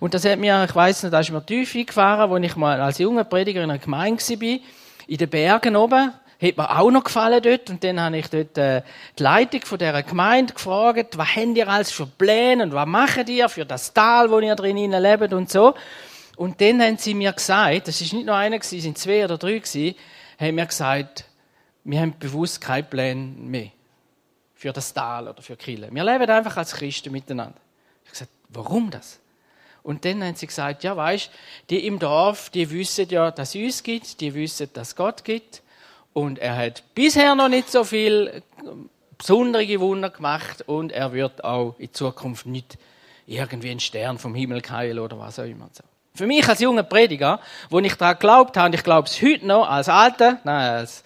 Und 0.00 0.12
das 0.12 0.24
hat 0.26 0.38
mir, 0.38 0.64
ich 0.68 0.74
weiss 0.74 1.02
nicht, 1.02 1.12
da 1.12 1.20
ist 1.20 1.30
mir 1.30 1.46
tief 1.46 1.74
eingefahren, 1.74 2.30
als 2.30 2.44
ich 2.44 2.56
mal 2.56 2.80
als 2.80 2.98
junger 2.98 3.24
Prediger 3.24 3.62
in 3.62 3.70
einer 3.70 3.78
Gemeinde 3.78 4.22
war, 4.22 4.58
in 5.06 5.16
den 5.16 5.30
Bergen 5.30 5.76
oben, 5.76 6.12
hat 6.42 6.56
mir 6.56 6.78
auch 6.78 6.90
noch 6.90 7.04
gefallen 7.04 7.42
dort. 7.42 7.70
Und 7.70 7.82
dann 7.82 8.00
habe 8.00 8.18
ich 8.18 8.28
dort 8.28 8.58
äh, 8.58 8.82
die 9.18 9.22
Leitung 9.22 9.62
von 9.62 9.78
dieser 9.78 10.02
Gemeinde 10.02 10.54
gefragt, 10.54 11.16
was 11.16 11.36
habt 11.36 11.56
ihr 11.56 11.68
alles 11.68 11.90
für 11.90 12.06
Pläne 12.06 12.64
und 12.64 12.74
was 12.74 12.86
macht 12.86 13.28
ihr 13.28 13.48
für 13.48 13.64
das 13.64 13.92
Tal, 13.92 14.30
wo 14.30 14.38
ihr 14.40 14.54
drin 14.54 14.90
lebt 14.90 15.32
und 15.32 15.50
so. 15.50 15.74
Und 16.36 16.60
dann 16.60 16.82
haben 16.82 16.98
sie 16.98 17.14
mir 17.14 17.32
gesagt, 17.32 17.88
das 17.88 18.00
ist 18.00 18.12
nicht 18.12 18.26
nur 18.26 18.36
einer 18.36 18.56
es 18.56 18.68
sind 18.68 18.98
zwei 18.98 19.24
oder 19.24 19.38
drei 19.38 19.58
gewesen, 19.58 19.94
haben 20.38 20.54
mir 20.54 20.66
gesagt, 20.66 21.24
wir 21.84 22.00
haben 22.00 22.18
bewusst 22.18 22.60
keine 22.60 22.82
Pläne 22.82 23.22
mehr 23.22 23.70
für 24.54 24.72
das 24.72 24.92
Tal 24.92 25.28
oder 25.28 25.40
für 25.40 25.56
Kille. 25.56 25.88
Wir 25.90 26.04
leben 26.04 26.28
einfach 26.28 26.56
als 26.56 26.74
Christen 26.74 27.12
miteinander. 27.12 27.58
Ich 28.04 28.10
habe 28.10 28.12
gesagt, 28.12 28.30
warum 28.50 28.90
das? 28.90 29.18
Und 29.82 30.04
dann 30.04 30.22
haben 30.24 30.34
sie 30.34 30.48
gesagt, 30.48 30.82
ja, 30.82 30.96
weißt, 30.96 31.30
die 31.70 31.86
im 31.86 31.98
Dorf, 31.98 32.50
die 32.50 32.68
wissen 32.70 33.08
ja, 33.08 33.30
dass 33.30 33.54
es 33.54 33.62
uns 33.62 33.82
gibt, 33.82 34.20
die 34.20 34.34
wissen, 34.34 34.68
dass 34.72 34.88
es 34.88 34.96
Gott 34.96 35.24
gibt. 35.24 35.62
Und 36.16 36.38
er 36.38 36.56
hat 36.56 36.82
bisher 36.94 37.34
noch 37.34 37.50
nicht 37.50 37.70
so 37.70 37.84
viel 37.84 38.42
besondere 39.18 39.78
Wunder 39.80 40.08
gemacht 40.08 40.64
und 40.66 40.90
er 40.90 41.12
wird 41.12 41.44
auch 41.44 41.74
in 41.76 41.92
Zukunft 41.92 42.46
nicht 42.46 42.78
irgendwie 43.26 43.70
ein 43.70 43.80
Stern 43.80 44.16
vom 44.16 44.34
Himmel 44.34 44.62
keilen 44.62 44.98
oder 44.98 45.18
was 45.18 45.38
auch 45.38 45.44
immer. 45.44 45.68
Für 46.14 46.26
mich 46.26 46.48
als 46.48 46.60
junger 46.60 46.84
Prediger, 46.84 47.38
wo 47.68 47.80
ich 47.80 47.94
daran 47.96 48.14
geglaubt 48.14 48.56
habe, 48.56 48.68
und 48.68 48.74
ich 48.76 48.82
glaube 48.82 49.08
es 49.08 49.20
heute 49.20 49.46
noch 49.46 49.68
als 49.68 49.90
Alter, 49.90 50.40
nein, 50.44 50.70
als 50.76 51.04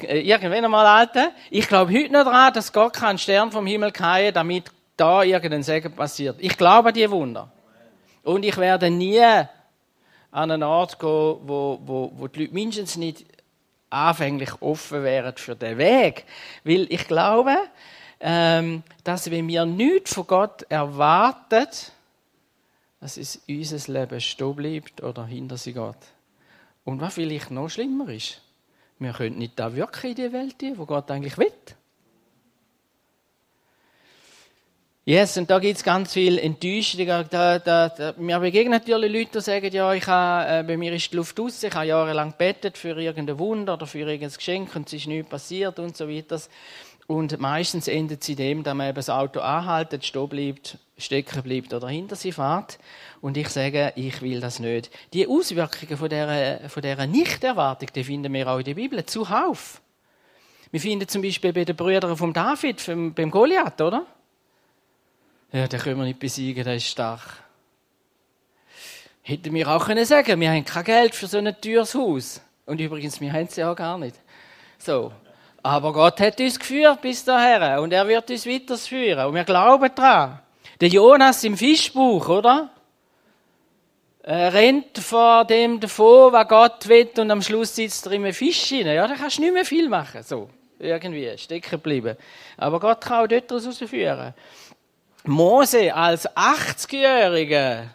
äh, 0.00 0.20
irgendwann 0.20 0.64
einmal 0.64 0.86
Alter, 0.86 1.32
ich 1.50 1.68
glaube 1.68 1.92
heute 1.92 2.10
noch 2.10 2.24
daran, 2.24 2.54
dass 2.54 2.72
Gott 2.72 2.94
keinen 2.94 3.18
Stern 3.18 3.52
vom 3.52 3.66
Himmel 3.66 3.92
keilen 3.92 4.32
damit 4.32 4.72
da 4.96 5.22
irgendein 5.22 5.64
Segen 5.64 5.92
passiert. 5.92 6.36
Ich 6.38 6.56
glaube 6.56 6.88
an 6.88 6.94
diese 6.94 7.10
Wunder. 7.10 7.52
Und 8.22 8.42
ich 8.42 8.56
werde 8.56 8.88
nie 8.88 9.20
an 9.20 10.50
einen 10.50 10.62
Ort 10.62 10.98
gehen, 10.98 11.08
wo, 11.08 11.78
wo, 11.84 12.10
wo 12.16 12.26
die 12.26 12.40
Leute 12.40 12.54
mindestens 12.54 12.96
nicht 12.96 13.35
anfänglich 13.90 14.60
offen 14.60 15.02
wären 15.02 15.36
für 15.36 15.56
den 15.56 15.78
Weg. 15.78 16.24
Weil 16.64 16.86
ich 16.90 17.06
glaube, 17.06 17.56
ähm, 18.20 18.82
dass 19.04 19.30
wenn 19.30 19.48
wir 19.48 19.64
nichts 19.64 20.14
von 20.14 20.26
Gott 20.26 20.62
erwarten, 20.68 21.66
dass 23.00 23.16
es 23.16 23.40
unser 23.48 23.92
Leben 23.92 24.20
stehen 24.20 24.56
bleibt 24.56 25.02
oder 25.02 25.26
hinter 25.26 25.56
sich 25.56 25.74
geht. 25.74 25.94
Und 26.84 27.00
was 27.00 27.14
vielleicht 27.14 27.50
noch 27.50 27.68
schlimmer 27.68 28.08
ist, 28.08 28.40
wir 28.98 29.12
können 29.12 29.38
nicht 29.38 29.58
da 29.58 29.74
wirken 29.74 30.10
in 30.10 30.14
die 30.14 30.32
Welt, 30.32 30.56
wo 30.76 30.86
Gott 30.86 31.10
eigentlich 31.10 31.36
will. 31.36 31.52
Yes, 35.08 35.36
und 35.38 35.48
da 35.48 35.60
gibt 35.60 35.76
es 35.76 35.84
ganz 35.84 36.14
viel 36.14 36.36
Enttäuschung. 36.36 37.06
Da, 37.06 37.22
da, 37.22 37.60
da, 37.60 38.14
mir 38.16 38.40
begegnen 38.40 38.72
natürlich 38.72 39.12
Leute, 39.12 39.38
die 39.38 39.40
sagen, 39.40 39.72
ja, 39.72 39.94
ich 39.94 40.04
habe, 40.08 40.50
äh, 40.50 40.64
bei 40.64 40.76
mir 40.76 40.92
ist 40.94 41.12
die 41.12 41.16
Luft 41.16 41.38
aus, 41.38 41.62
ich 41.62 41.72
habe 41.72 41.86
jahrelang 41.86 42.34
bettet 42.36 42.76
für 42.76 43.00
irgendein 43.00 43.38
Wunder 43.38 43.74
oder 43.74 43.86
für 43.86 44.00
irgendein 44.00 44.36
Geschenk 44.36 44.74
und 44.74 44.88
es 44.88 44.94
ist 44.94 45.06
nichts 45.06 45.30
passiert 45.30 45.78
und 45.78 45.96
so 45.96 46.08
weiter. 46.08 46.40
Und 47.06 47.38
meistens 47.38 47.86
endet 47.86 48.24
sie 48.24 48.34
dem, 48.34 48.64
dass 48.64 48.74
man 48.74 48.88
eben 48.88 48.96
das 48.96 49.08
Auto 49.08 49.38
anhaltet, 49.38 50.04
stehen 50.04 50.28
bleibt, 50.28 50.76
stecken 50.98 51.40
bleibt 51.44 51.72
oder 51.72 51.86
hinter 51.86 52.16
sie 52.16 52.32
fährt. 52.32 52.80
Und 53.20 53.36
ich 53.36 53.48
sage, 53.50 53.92
ich 53.94 54.20
will 54.22 54.40
das 54.40 54.58
nicht. 54.58 54.90
Die 55.12 55.28
Auswirkungen 55.28 55.96
von 55.96 56.08
dieser, 56.08 56.68
von 56.68 56.82
dieser 56.82 57.06
Nichterwartung, 57.06 57.90
die 57.94 58.02
finden 58.02 58.32
wir 58.32 58.48
auch 58.48 58.58
in 58.58 58.64
der 58.64 58.74
Bibel 58.74 59.06
zuhauf. 59.06 59.80
Wir 60.72 60.80
finden 60.80 61.06
zum 61.06 61.22
Beispiel 61.22 61.52
bei 61.52 61.64
den 61.64 61.76
Brüdern 61.76 62.16
von 62.16 62.32
David, 62.32 62.84
beim 63.14 63.30
Goliath, 63.30 63.80
oder? 63.80 64.04
Ja, 65.56 65.66
den 65.66 65.80
können 65.80 65.96
wir 65.96 66.04
nicht 66.04 66.18
besiegen, 66.18 66.64
der 66.64 66.76
ist 66.76 66.86
stark. 66.86 67.22
Hätten 69.22 69.54
wir 69.54 69.66
auch 69.68 69.86
können 69.86 70.04
sagen, 70.04 70.38
wir 70.38 70.50
haben 70.50 70.66
kein 70.66 70.84
Geld 70.84 71.14
für 71.14 71.28
so 71.28 71.38
ein 71.38 71.58
teures 71.58 71.94
Haus. 71.94 72.42
Und 72.66 72.78
übrigens, 72.78 73.22
wir 73.22 73.32
haben 73.32 73.46
es 73.46 73.56
ja 73.56 73.72
auch 73.72 73.74
gar 73.74 73.96
nicht. 73.96 74.16
So. 74.76 75.12
Aber 75.62 75.94
Gott 75.94 76.20
hat 76.20 76.38
uns 76.40 76.58
geführt 76.58 77.00
bis 77.00 77.24
dahin 77.24 77.78
und 77.78 77.90
er 77.90 78.06
wird 78.06 78.30
uns 78.30 78.46
weiterführen. 78.46 79.28
Und 79.28 79.34
wir 79.34 79.44
glauben 79.44 79.90
daran. 79.94 80.40
Der 80.78 80.88
Jonas 80.88 81.42
im 81.42 81.56
Fischbuch, 81.56 82.28
oder? 82.28 82.68
Er 84.24 84.52
rennt 84.52 84.98
vor 84.98 85.46
dem 85.46 85.80
davon, 85.80 86.34
was 86.34 86.48
Gott 86.48 86.86
will, 86.86 87.08
und 87.16 87.30
am 87.30 87.40
Schluss 87.40 87.74
sitzt 87.74 88.04
er 88.04 88.12
in 88.12 88.24
einem 88.24 88.34
Fisch 88.34 88.72
rein. 88.72 88.88
Ja, 88.88 89.08
da 89.08 89.14
kannst 89.14 89.38
du 89.38 89.40
nicht 89.40 89.54
mehr 89.54 89.64
viel 89.64 89.88
machen. 89.88 90.22
So. 90.22 90.50
Irgendwie. 90.78 91.38
Stecken 91.38 91.80
bleiben. 91.80 92.16
Aber 92.58 92.78
Gott 92.78 93.00
kann 93.00 93.24
auch 93.24 93.26
dort 93.26 93.50
rausführen. 93.50 94.34
Mose 95.28 95.94
als 95.94 96.28
80-Jähriger, 96.28 97.88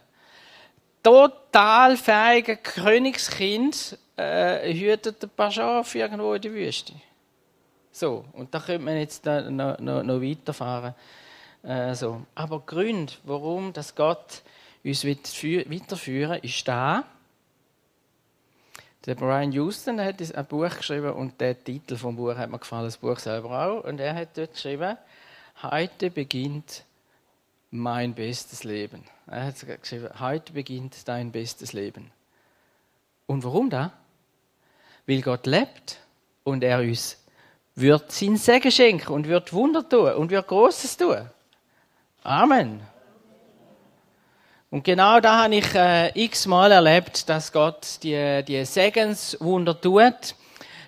total 1.03 1.97
fähiger 1.97 2.55
Königskind, 2.55 3.97
äh, 4.17 4.73
hütet 4.73 5.23
ein 5.23 5.29
paar 5.29 5.51
Schafe 5.51 5.99
irgendwo 5.99 6.33
in 6.33 6.41
der 6.41 6.53
Wüste. 6.53 6.93
So, 7.91 8.25
und 8.33 8.53
da 8.53 8.59
könnte 8.59 8.83
man 8.83 8.97
jetzt 8.97 9.25
noch, 9.25 9.79
noch, 9.79 10.03
noch 10.03 10.21
weiterfahren. 10.21 10.93
Äh, 11.63 11.93
so. 11.93 12.21
Aber 12.35 12.59
Grund, 12.61 13.19
warum 13.23 13.73
das 13.73 13.95
Gott 13.95 14.41
uns 14.83 15.05
weiterführen 15.05 16.39
ist 16.41 16.67
da. 16.67 17.03
Der 19.05 19.15
Brian 19.15 19.51
Houston 19.51 19.99
hat 19.99 20.21
ein 20.21 20.45
Buch 20.45 20.77
geschrieben 20.77 21.13
und 21.13 21.39
der 21.41 21.61
Titel 21.61 21.95
vom 21.95 22.15
Buch 22.15 22.35
hat 22.35 22.49
mir 22.49 22.59
gefallen, 22.59 22.85
das 22.85 22.97
Buch 22.97 23.17
selber 23.17 23.65
auch. 23.65 23.83
Und 23.83 23.99
er 23.99 24.13
hat 24.13 24.37
dort 24.37 24.53
geschrieben, 24.53 24.97
heute 25.61 26.11
beginnt 26.11 26.83
mein 27.71 28.13
bestes 28.13 28.63
Leben. 28.65 29.03
Er 29.27 29.45
hat 29.45 29.55
geschrieben, 29.81 30.09
heute 30.19 30.51
beginnt 30.53 31.07
dein 31.07 31.31
bestes 31.31 31.71
Leben. 31.71 32.11
Und 33.25 33.43
warum 33.45 33.69
da? 33.69 33.93
Weil 35.07 35.21
Gott 35.21 35.47
lebt 35.47 35.97
und 36.43 36.63
er 36.63 36.79
uns 36.79 37.17
wird 37.75 38.11
sein 38.11 38.35
Segen 38.35 38.71
schenken 38.71 39.13
und 39.13 39.27
wird 39.27 39.53
Wunder 39.53 39.87
tun 39.87 40.13
und 40.13 40.29
wird 40.29 40.47
Großes 40.47 40.97
tun. 40.97 41.29
Amen. 42.23 42.81
Und 44.69 44.83
genau 44.83 45.19
da 45.19 45.43
habe 45.43 45.55
ich 45.55 45.73
äh, 45.73 46.25
x-mal 46.25 46.71
erlebt, 46.71 47.27
dass 47.27 47.51
Gott 47.51 47.99
die, 48.03 48.43
die 48.45 48.63
Segenswunder 48.65 49.79
tut. 49.79 50.35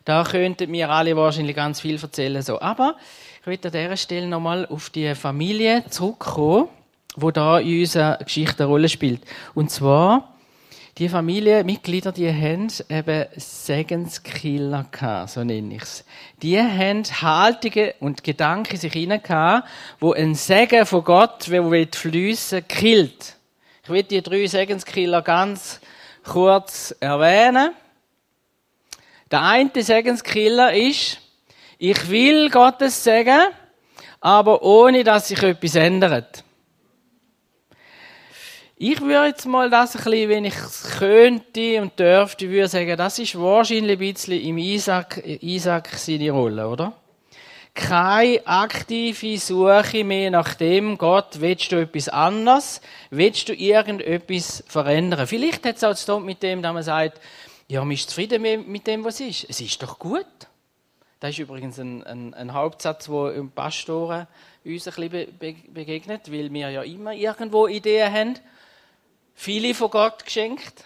Da 0.06 0.24
könnten 0.24 0.70
mir 0.72 0.90
alle 0.90 1.16
wahrscheinlich 1.16 1.56
ganz 1.56 1.82
viel 1.82 2.02
erzählen. 2.02 2.42
So. 2.42 2.60
Aber 2.60 2.98
ich 3.44 3.48
möchte 3.48 3.68
an 3.68 3.74
dieser 3.74 3.98
Stelle 3.98 4.28
nochmal 4.28 4.66
auf 4.68 4.90
die 4.90 5.14
Familie 5.16 5.84
zurückkommen, 5.90 6.70
wo 7.18 7.30
da 7.30 7.60
in 7.60 7.82
unserer 7.82 8.18
Geschichte 8.20 8.64
eine 8.64 8.72
Rolle 8.72 8.88
spielt. 8.88 9.22
Und 9.54 9.70
zwar 9.70 10.34
die 10.98 11.10
Familienmitglieder, 11.10 12.14
die 12.14 12.30
haben 12.30 12.70
eben 12.88 13.26
Segenskiller 13.36 14.86
gehabt, 14.90 15.32
so 15.32 15.44
nenne 15.44 15.76
ich's. 15.76 16.06
Die 16.42 16.58
haben 16.58 17.04
Haltungen 17.04 17.92
und 18.00 18.24
Gedanken 18.24 18.78
sich 18.78 18.94
hinein 18.94 19.22
gehabt, 19.22 19.68
wo 20.00 20.14
ein 20.14 20.36
Segen 20.36 20.86
von 20.86 21.04
Gott, 21.04 21.46
der 21.50 21.88
fließen, 21.92 22.66
killt. 22.66 23.36
Ich 23.84 23.90
will 23.90 24.04
die 24.04 24.22
drei 24.22 24.48
Segenskiller 24.48 25.22
ganz 25.22 25.82
kurz 26.24 26.96
erwähnen. 27.02 27.72
Der 29.30 29.42
eine 29.42 29.70
Segenskiller 29.76 30.74
ist, 30.74 31.20
ich 31.86 32.10
will 32.10 32.50
Gottes 32.50 33.04
Segen, 33.04 33.42
aber 34.22 34.64
ohne 34.64 35.04
dass 35.04 35.28
sich 35.28 35.44
etwas 35.44 35.76
ändert. 35.76 36.42
Ich 38.78 39.02
würde 39.02 39.28
jetzt 39.28 39.46
mal 39.46 39.70
das 39.70 39.98
ein 39.98 40.04
bisschen, 40.06 40.30
wenn 40.30 40.46
ich 40.46 40.56
es 40.56 40.96
könnte 40.98 41.82
und 41.82 42.00
dürfte, 42.00 42.50
würde 42.50 42.70
sagen, 42.70 42.96
das 42.96 43.20
ist 43.20 43.38
wahrscheinlich 43.38 44.00
ein 44.00 44.14
bisschen 44.14 44.42
im 44.42 44.58
Isaac, 44.60 45.22
Isaac 45.26 45.90
seine 45.98 46.32
Rolle, 46.32 46.70
oder? 46.70 46.94
Keine 47.74 48.40
aktive 48.48 49.38
Suche 49.38 50.06
mehr 50.06 50.32
nach 50.32 50.54
dem, 50.54 50.98
Gott, 50.98 51.42
willst 51.42 51.74
du 51.74 51.82
etwas 51.82 52.08
anderes? 52.08 52.80
Willst 53.10 53.50
du 53.50 53.54
irgendetwas 53.54 54.64
verändern? 54.70 55.28
Vielleicht 55.28 55.66
hat 55.66 55.76
es 55.76 55.84
auch 55.84 55.96
zu 55.96 56.14
tun 56.14 56.24
mit 56.24 56.44
dem, 56.44 56.62
dass 56.62 56.74
man 56.74 56.84
sagt, 56.84 57.20
ja, 57.68 57.82
man 57.82 57.92
ist 57.92 58.10
zufrieden 58.10 58.42
mit 58.72 58.88
dem, 58.88 59.04
was 59.04 59.20
ist. 59.20 59.48
Es 59.50 59.60
ist 59.60 59.84
doch 59.84 60.00
gut. 60.00 60.26
Das 61.24 61.30
ist 61.30 61.40
übrigens 61.40 61.80
ein, 61.80 62.04
ein, 62.04 62.34
ein 62.34 62.54
Hauptsatz, 62.54 63.06
der 63.06 63.36
im 63.36 63.50
Pastoren 63.50 64.28
uns 64.66 64.88
ein 64.90 65.10
bisschen 65.10 65.40
begegnet, 65.74 66.30
weil 66.30 66.52
wir 66.52 66.70
ja 66.70 66.82
immer 66.82 67.14
irgendwo 67.14 67.66
Ideen 67.68 68.12
haben 68.12 68.40
viele 69.34 69.74
von 69.74 69.90
Gott 69.90 70.26
geschenkt. 70.26 70.84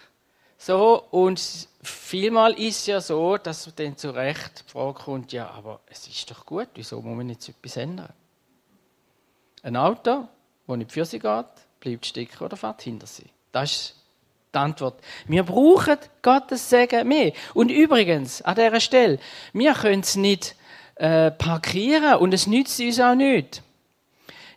So, 0.60 1.02
und 1.10 1.41
vielmal 1.82 2.54
ist 2.54 2.82
es 2.82 2.86
ja 2.86 3.02
so, 3.02 3.38
dass 3.38 3.73
dann 3.78 3.97
zu 3.97 4.12
Recht 4.12 4.65
die 4.67 4.71
Frage 4.73 5.00
kommt, 5.00 5.34
ja, 5.34 5.50
aber 5.50 5.80
es 5.88 6.08
ist 6.08 6.30
doch 6.30 6.45
gut, 6.45 6.67
wieso 6.76 7.02
muss 7.02 7.17
man 7.17 7.30
jetzt 7.30 7.50
etwas 7.50 7.76
ändern? 7.78 8.13
Ein 9.63 9.76
Auto, 9.76 10.28
der 10.67 10.78
nicht 10.78 10.91
für 10.91 11.06
sie 11.06 11.17
geht, 11.17 11.45
bleibt 11.80 12.06
stecken 12.06 12.43
oder 12.43 12.58
fährt 12.58 12.84
hinter 12.84 13.08
sie. 13.08 13.26
Das 13.52 13.71
ist 13.71 13.95
die 14.54 14.58
Antwort. 14.58 15.00
Wir 15.28 15.44
brauchen 15.44 15.98
Gottes 16.22 16.70
Segen 16.70 17.08
mehr. 17.08 17.34
Und 17.54 17.70
übrigens, 17.70 18.42
an 18.42 18.56
dieser 18.56 18.80
Stelle, 18.80 19.20
wir 19.54 19.74
können 19.74 20.02
es 20.02 20.16
nicht 20.16 20.56
äh, 20.96 21.32
parkieren 21.32 22.16
und 22.16 22.34
es 22.34 22.48
nützt 22.48 22.80
uns 22.80 23.00
auch 23.00 23.16
nicht. 23.16 23.62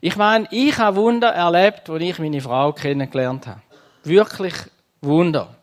Ich 0.00 0.16
meine, 0.16 0.48
ich 0.50 0.78
habe 0.78 0.96
Wunder 0.96 1.28
erlebt, 1.28 1.90
als 1.90 2.02
ich 2.02 2.18
meine 2.18 2.40
Frau 2.40 2.72
kennengelernt 2.72 3.46
habe. 3.46 3.60
Wirklich 4.04 4.54
Wunder. 5.02 5.54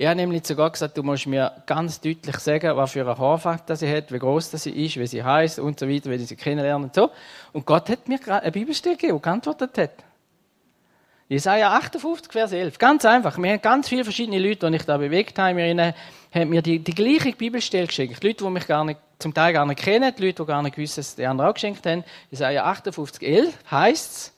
Ich 0.00 0.06
habe 0.06 0.16
nämlich 0.16 0.46
sogar 0.46 0.70
gesagt, 0.70 0.96
du 0.96 1.02
musst 1.02 1.26
mir 1.26 1.52
ganz 1.66 2.00
deutlich 2.00 2.36
sagen, 2.36 2.74
was 2.74 2.92
für 2.92 3.08
ein 3.08 3.18
Haarfakt 3.18 3.76
sie 3.76 3.94
hat, 3.94 4.10
wie 4.10 4.18
groß 4.18 4.50
sie 4.52 4.70
ist, 4.70 4.96
wie 4.96 5.06
sie 5.06 5.22
heißt 5.22 5.58
und 5.58 5.78
so 5.78 5.86
weiter, 5.86 6.10
wie 6.10 6.14
ich 6.14 6.26
sie 6.26 6.36
kennenlernen 6.36 6.84
und 6.84 6.94
so. 6.94 7.10
Und 7.52 7.66
Gott 7.66 7.90
hat 7.90 8.08
mir 8.08 8.18
eine 8.26 8.50
Bibelstelle 8.50 8.96
gegeben, 8.96 9.18
die 9.18 9.22
geantwortet 9.22 9.76
hat. 9.76 9.90
Jesaja 11.30 11.70
58, 11.76 12.32
Vers 12.32 12.50
11. 12.50 12.76
Ganz 12.76 13.04
einfach. 13.04 13.38
Wir 13.38 13.52
haben 13.52 13.62
ganz 13.62 13.88
viele 13.88 14.02
verschiedene 14.02 14.40
Leute, 14.40 14.68
die 14.68 14.76
ich 14.76 14.82
da 14.82 14.96
bewegt 14.96 15.38
habe, 15.38 15.94
haben 16.34 16.48
mir 16.50 16.60
die, 16.60 16.80
die 16.80 16.92
gleiche 16.92 17.30
Bibelstelle 17.30 17.86
geschenkt. 17.86 18.24
Leute, 18.24 18.42
die 18.42 18.50
mich 18.50 18.66
gar 18.66 18.84
nicht, 18.84 18.98
zum 19.20 19.32
Teil 19.32 19.52
gar 19.52 19.64
nicht 19.64 19.78
kennen, 19.78 20.12
Leute, 20.18 20.42
die 20.42 20.44
gar 20.44 20.60
nicht 20.60 20.76
wissen, 20.76 20.96
dass 20.96 21.14
die 21.14 21.24
anderen 21.24 21.48
auch 21.48 21.54
geschenkt 21.54 21.86
haben. 21.86 22.02
Jesaja 22.32 22.64
58, 22.64 23.22
11 23.22 23.58
heißt 23.70 24.10
es, 24.12 24.32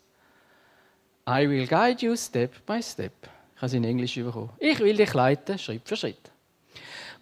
I 1.27 1.49
will 1.49 1.67
guide 1.67 2.05
you 2.05 2.15
step 2.15 2.67
by 2.67 2.83
step. 2.83 3.13
Ich 3.23 3.57
habe 3.57 3.67
es 3.69 3.73
in 3.73 3.85
Englisch 3.85 4.15
bekommen. 4.15 4.51
Ich 4.59 4.79
will 4.81 4.95
dich 4.95 5.15
leiten, 5.15 5.59
Schritt 5.59 5.89
für 5.89 5.97
Schritt. 5.97 6.31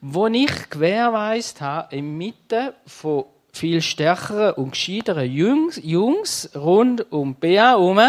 Wo 0.00 0.26
ich 0.26 0.68
gewährweist 0.68 1.60
habe, 1.60 1.94
inmitten 1.94 2.70
von 2.86 3.26
viel 3.52 3.82
stärkeren 3.82 4.54
und 4.54 4.72
gescheiteren 4.72 5.30
Jungs, 5.30 5.80
Jungs 5.80 6.50
rund 6.56 7.12
um 7.12 7.36
Bea 7.36 7.70
herum, 7.70 8.00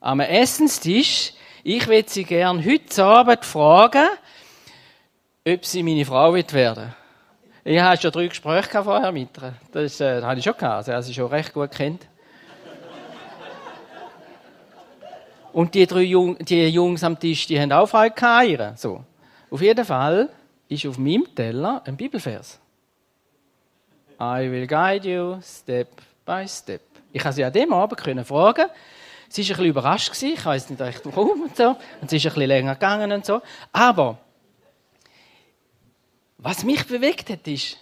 am 0.00 0.20
Essenstisch. 0.20 1.32
Ich 1.64 1.86
würde 1.86 2.08
Sie 2.08 2.24
gern 2.24 2.64
heute 2.64 3.04
Abend 3.04 3.44
fragen, 3.44 4.08
ob 5.46 5.64
sie 5.64 5.82
meine 5.82 6.04
Frau 6.04 6.32
werden. 6.34 6.94
Ich 7.64 7.80
hatte 7.80 8.02
schon 8.02 8.12
drei 8.12 8.28
Gespräche 8.28 8.82
vorher 8.82 9.12
mit 9.12 9.36
ihr. 9.36 9.54
Das, 9.72 10.00
äh, 10.00 10.16
das 10.16 10.24
habe 10.24 10.38
ich 10.38 10.44
schon 10.44 10.56
gehabt. 10.56 10.88
Also, 10.88 11.08
sie 11.08 11.14
schon 11.14 11.26
recht 11.26 11.52
gut 11.52 11.70
kennt. 11.70 12.06
Und 15.52 15.74
die 15.74 15.86
drei 15.86 16.02
Jung, 16.02 16.38
die 16.38 16.68
Jungs 16.68 17.02
am 17.02 17.18
Tisch, 17.18 17.46
die 17.46 17.60
haben 17.60 17.72
auch 17.72 17.88
Freude 17.88 18.14
gehabt. 18.14 18.78
So. 18.78 19.04
Auf 19.50 19.60
jeden 19.60 19.84
Fall 19.84 20.28
ist 20.68 20.86
auf 20.86 20.98
meinem 20.98 21.26
Teller 21.34 21.82
ein 21.84 21.96
Bibelvers. 21.96 22.58
I 24.20 24.50
will 24.50 24.66
guide 24.66 25.08
you 25.08 25.40
step 25.42 25.88
by 26.24 26.46
step. 26.46 26.82
Ich 27.12 27.22
konnte 27.22 27.36
sie 27.36 27.44
an 27.44 27.52
dem 27.52 27.72
Abend 27.72 28.00
fragen. 28.26 28.66
Sie 29.28 29.42
war 29.42 29.46
ein 29.46 29.48
bisschen 29.48 29.64
überrascht. 29.66 30.22
Ich 30.22 30.44
weiß 30.44 30.70
nicht 30.70 30.80
recht 30.80 31.00
warum 31.04 31.42
und 31.42 31.56
so. 31.56 31.76
Und 32.00 32.10
sie 32.10 32.16
ist 32.16 32.26
ein 32.26 32.32
bisschen 32.32 32.48
länger 32.48 32.74
gegangen 32.74 33.12
und 33.12 33.26
so. 33.26 33.42
Aber 33.72 34.18
was 36.38 36.64
mich 36.64 36.86
bewegt 36.86 37.30
hat, 37.30 37.46
ist, 37.46 37.76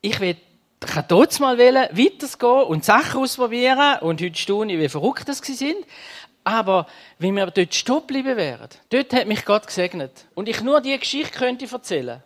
ich 0.00 0.18
will 0.20 0.36
ich 0.84 0.90
kann 0.90 1.04
dort 1.06 1.38
mal 1.38 1.56
weitergehen 1.58 2.64
und 2.64 2.84
Sachen 2.84 3.20
ausprobieren 3.20 3.98
und 4.00 4.20
heute 4.20 4.36
staune 4.36 4.72
ich, 4.72 4.80
wie 4.80 4.88
verrückt 4.88 5.28
das 5.28 5.38
sind. 5.38 5.76
Aber 6.44 6.86
wenn 7.18 7.34
wir 7.34 7.46
dort 7.46 7.72
stehen 7.72 8.00
geblieben 8.00 8.36
wären, 8.36 8.68
dort 8.90 9.12
hat 9.12 9.28
mich 9.28 9.44
Gott 9.44 9.66
gesegnet 9.66 10.26
und 10.34 10.48
ich 10.48 10.60
nur 10.60 10.80
die 10.80 10.98
Geschichte 10.98 11.38
könnte 11.38 11.72
erzählen. 11.72 12.22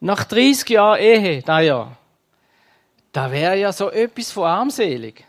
Nach 0.00 0.24
30 0.24 0.68
Jahren 0.68 1.00
Ehe, 1.00 1.42
da 1.42 1.60
ja, 1.60 1.96
da 3.12 3.32
wäre 3.32 3.56
ja 3.56 3.72
so 3.72 3.90
etwas 3.90 4.30
von 4.30 4.44
armselig. 4.44 5.24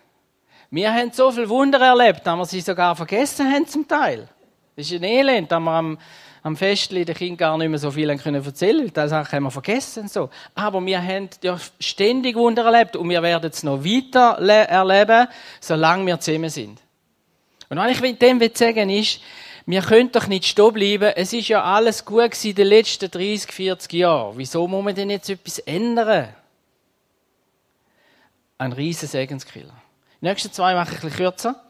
Wir 0.71 0.93
haben 0.93 1.11
so 1.11 1.31
viel 1.31 1.49
Wunder 1.49 1.79
erlebt, 1.79 2.25
dass 2.25 2.37
wir 2.37 2.45
sie 2.45 2.61
sogar 2.61 2.95
vergessen 2.95 3.51
haben 3.51 3.67
zum 3.67 3.87
Teil. 3.87 4.27
Das 4.75 4.85
ist 4.85 4.93
ein 4.93 5.03
Elend, 5.03 5.51
dass 5.51 5.59
wir 5.59 5.71
am, 5.71 5.97
am 6.43 6.55
Festli 6.55 7.05
den 7.05 7.15
Kindern 7.15 7.37
gar 7.37 7.57
nicht 7.57 7.69
mehr 7.69 7.79
so 7.79 7.89
viel 7.91 8.15
können 8.17 8.43
erzählen 8.45 8.79
können. 8.79 8.93
Das 8.93 9.11
haben 9.11 9.43
wir 9.43 9.51
vergessen. 9.51 10.07
So. 10.07 10.29
Aber 10.53 10.85
wir 10.85 11.01
haben 11.01 11.29
ja 11.41 11.57
ständig 11.79 12.35
Wunder 12.35 12.65
erlebt 12.65 12.95
und 12.95 13.09
wir 13.09 13.23
werden 13.23 13.49
es 13.51 13.63
noch 13.63 13.83
weiter 13.83 14.37
erleben, 14.47 15.27
solange 15.59 16.05
wir 16.05 16.19
zusammen 16.19 16.49
sind. 16.49 16.79
Und 17.69 17.77
was 17.77 17.91
ich 17.91 18.01
mit 18.01 18.21
dem 18.21 18.39
sagen 18.53 18.89
ist, 18.89 19.21
wir 19.65 19.81
können 19.81 20.11
doch 20.11 20.27
nicht 20.27 20.45
stehen 20.45 20.73
bleiben. 20.73 21.13
Es 21.15 21.33
ist 21.33 21.47
ja 21.47 21.63
alles 21.63 22.05
gut 22.05 22.31
gewesen 22.31 22.49
in 22.49 22.55
den 22.55 22.67
letzten 22.67 23.11
30, 23.11 23.51
40 23.51 23.93
Jahren. 23.93 24.37
Wieso 24.37 24.67
muss 24.67 24.83
man 24.83 24.95
denn 24.95 25.09
jetzt 25.09 25.29
etwas 25.29 25.59
ändern? 25.59 26.29
Ein 28.57 28.73
riesen 28.73 29.07
Segenskiller. 29.07 29.78
Die 30.21 30.25
nächsten 30.25 30.51
zwei 30.51 30.73
mache 30.73 30.89
ich 30.89 30.97
ein 30.97 31.09
bisschen 31.09 31.17
kürzer. 31.17 31.63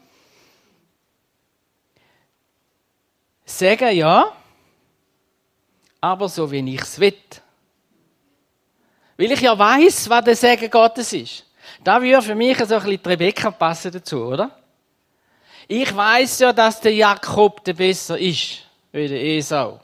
Sagen 3.44 3.96
ja, 3.96 4.32
aber 6.00 6.28
so 6.28 6.50
wie 6.50 6.74
ich 6.74 6.80
es 6.80 6.98
will. 6.98 7.14
Weil 9.16 9.32
ich 9.32 9.40
ja 9.40 9.58
weiß, 9.58 10.08
was 10.08 10.24
der 10.24 10.36
Segen 10.36 10.70
Gottes 10.70 11.12
ist. 11.12 11.44
Da 11.84 12.00
würde 12.00 12.22
für 12.22 12.34
mich 12.34 12.58
so 12.58 12.74
ein 12.74 12.82
bisschen 12.82 13.06
Rebecca 13.06 13.50
passen 13.50 13.92
dazu, 13.92 14.24
oder? 14.24 14.50
Ich 15.68 15.94
weiß 15.94 16.40
ja, 16.40 16.52
dass 16.52 16.80
der 16.80 16.94
Jakob 16.94 17.62
der 17.64 17.74
besser 17.74 18.18
ist, 18.18 18.66
wie 18.92 19.06
der 19.06 19.22
Esau. 19.22 19.80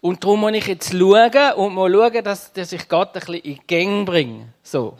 Und 0.00 0.22
darum 0.22 0.40
muss 0.40 0.52
ich 0.52 0.66
jetzt 0.66 0.92
schauen 0.92 1.52
und 1.54 1.74
mal 1.74 1.90
schauen, 1.90 2.24
dass, 2.24 2.52
dass 2.52 2.72
ich 2.72 2.88
Gott 2.88 3.14
ein 3.14 3.20
bisschen 3.20 3.34
in 3.36 3.60
Gänge 3.66 4.04
bringe. 4.04 4.48
So. 4.62 4.98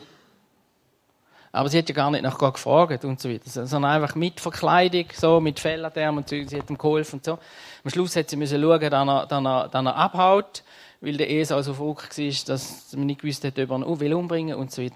Aber 1.51 1.69
sie 1.69 1.77
hat 1.77 1.89
ja 1.89 1.95
gar 1.95 2.11
nicht 2.11 2.23
nach 2.23 2.37
Gott 2.37 2.55
gefragt 2.55 3.03
und 3.05 3.19
so 3.19 3.29
weiter, 3.29 3.49
sondern 3.49 3.91
einfach 3.91 4.15
mit 4.15 4.39
Verkleidung, 4.39 5.05
so, 5.13 5.39
mit 5.39 5.59
Fellatärm 5.59 6.17
und 6.17 6.29
so, 6.29 6.35
sie 6.43 6.59
hat 6.59 6.69
ihm 6.69 6.77
geholfen 6.77 7.17
und 7.17 7.25
so. 7.25 7.39
Am 7.83 7.89
Schluss 7.89 8.15
hat 8.15 8.29
sie 8.29 8.35
müssen 8.35 8.61
schauen, 8.61 8.79
dass 8.79 9.07
er, 9.07 9.25
dass 9.27 9.43
er, 9.43 9.67
dass 9.69 9.85
er 9.85 9.95
abhaut, 9.95 10.63
weil 11.01 11.17
der 11.17 11.29
Esau 11.29 11.61
so 11.61 11.73
verrückt 11.73 12.17
war, 12.17 12.45
dass 12.47 12.93
man 12.95 13.05
nicht 13.05 13.21
gewusst 13.21 13.43
hat, 13.43 13.57
ob 13.57 13.69
er 13.69 13.77
ihn 13.77 13.99
will 13.99 14.13
umbringen 14.13 14.55
und 14.55 14.71
so 14.71 14.83
weiter. 14.83 14.95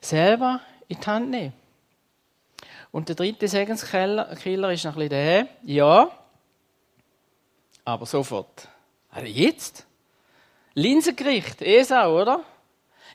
Selber 0.00 0.60
in 0.88 0.98
die 1.00 1.06
Hand 1.06 1.30
nehmen. 1.30 1.52
Und 2.90 3.08
der 3.08 3.16
dritte 3.16 3.48
Segenskiller 3.48 4.30
ist 4.30 4.46
noch 4.46 4.62
ein 4.62 4.72
bisschen 4.72 5.08
der, 5.08 5.48
ja, 5.64 6.08
aber 7.84 8.06
sofort. 8.06 8.68
Also 9.10 9.26
jetzt? 9.26 9.86
Linsengericht, 10.74 11.60
Esau, 11.60 12.20
oder? 12.20 12.40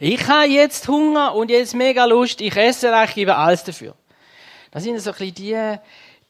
Ich 0.02 0.26
habe 0.28 0.48
jetzt 0.48 0.88
Hunger 0.88 1.36
und 1.36 1.52
jetzt 1.52 1.76
mega 1.76 2.06
Lust, 2.06 2.40
ich 2.40 2.56
esse 2.56 2.90
ich 3.04 3.14
gebe 3.16 3.36
alles 3.36 3.66
dafür. 3.66 3.96
Das 4.72 4.84
sind 4.84 4.98
so 5.00 5.12
ein 5.12 5.18
bisschen 5.18 5.36
die, 5.36 5.78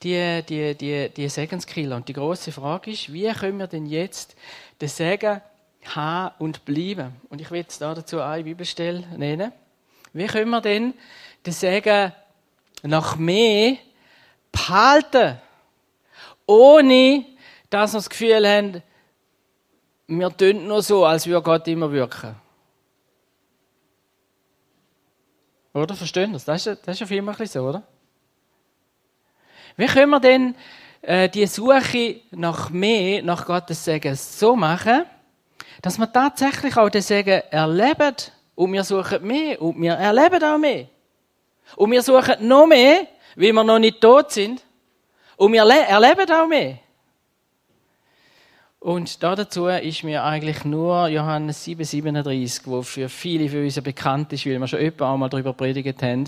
die, 0.01 0.43
die, 0.43 0.75
die, 0.75 1.10
die 1.10 1.29
Segenskiller. 1.29 1.97
Und 1.97 2.08
die 2.08 2.13
große 2.13 2.51
Frage 2.51 2.89
ist, 2.89 3.13
wie 3.13 3.32
können 3.32 3.60
wir 3.60 3.67
denn 3.67 3.86
jetzt 3.86 4.36
den 4.82 4.89
Segen 4.89 5.41
haben 5.86 6.36
und 6.39 6.65
bleiben? 6.65 7.15
Und 7.29 7.41
ich 7.41 7.51
will 7.51 7.60
jetzt 7.60 7.79
dazu 7.79 8.19
eine 8.21 8.43
Bibelstelle 8.43 9.05
nennen. 9.15 9.51
Wie 10.13 10.25
können 10.25 10.49
wir 10.49 10.62
denn 10.62 10.95
den 11.45 11.53
Segen 11.53 12.12
nach 12.82 13.17
mehr 13.17 13.77
behalten, 14.51 15.38
ohne 16.47 17.23
dass 17.69 17.93
wir 17.93 17.99
das 17.99 18.10
Gefühl 18.10 18.47
haben, 18.47 18.82
wir 20.08 20.36
tun 20.36 20.67
nur 20.67 20.82
so, 20.82 21.05
als 21.05 21.27
würde 21.27 21.43
Gott 21.43 21.67
immer 21.67 21.91
wirken. 21.91 22.36
Oder? 25.73 25.95
Verstehen 25.95 26.34
das? 26.34 26.45
Das 26.45 26.65
ist, 26.65 26.88
das 26.88 26.95
ist 26.95 27.03
auf 27.03 27.12
jeden 27.12 27.32
Fall 27.34 27.47
so, 27.47 27.62
oder? 27.62 27.84
Wie 29.77 29.86
können 29.86 30.10
wir 30.10 30.19
denn 30.19 30.55
äh, 31.01 31.29
die 31.29 31.45
Suche 31.45 32.21
nach 32.32 32.69
mehr, 32.69 33.23
nach 33.23 33.45
Gottes 33.45 33.86
Segen 33.86 34.15
so 34.15 34.55
machen, 34.55 35.05
dass 35.82 35.97
wir 35.97 36.12
tatsächlich 36.12 36.75
auch 36.75 36.89
den 36.89 37.01
Segen 37.01 37.41
erleben 37.49 38.15
und 38.55 38.73
wir 38.73 38.84
suchen 38.84 39.25
mehr 39.25 39.62
und 39.62 39.82
wir 39.82 39.93
erleben 39.93 40.43
auch 40.43 40.58
mehr. 40.58 40.88
Und 41.75 41.91
wir 41.91 42.01
suchen 42.01 42.47
noch 42.47 42.67
mehr, 42.67 43.08
weil 43.36 43.53
wir 43.53 43.63
noch 43.63 43.79
nicht 43.79 44.01
tot 44.01 44.32
sind 44.32 44.62
und 45.38 45.53
wir 45.53 45.63
erleben 45.63 46.32
auch 46.32 46.47
mehr. 46.47 46.79
Und 48.79 49.21
dazu 49.23 49.67
ist 49.67 50.03
mir 50.03 50.23
eigentlich 50.23 50.63
nur 50.63 51.09
Johannes 51.09 51.67
7,37, 51.67 52.61
wo 52.63 52.81
für 52.81 53.09
viele 53.09 53.49
für 53.49 53.61
uns 53.61 53.81
bekannt 53.81 54.31
ist, 54.31 54.45
weil 54.45 54.57
wir 54.57 54.67
schon 54.67 54.79
öfter 54.79 55.11
einmal 55.11 55.29
darüber 55.29 55.51
predigt 55.51 56.01
haben, 56.01 56.25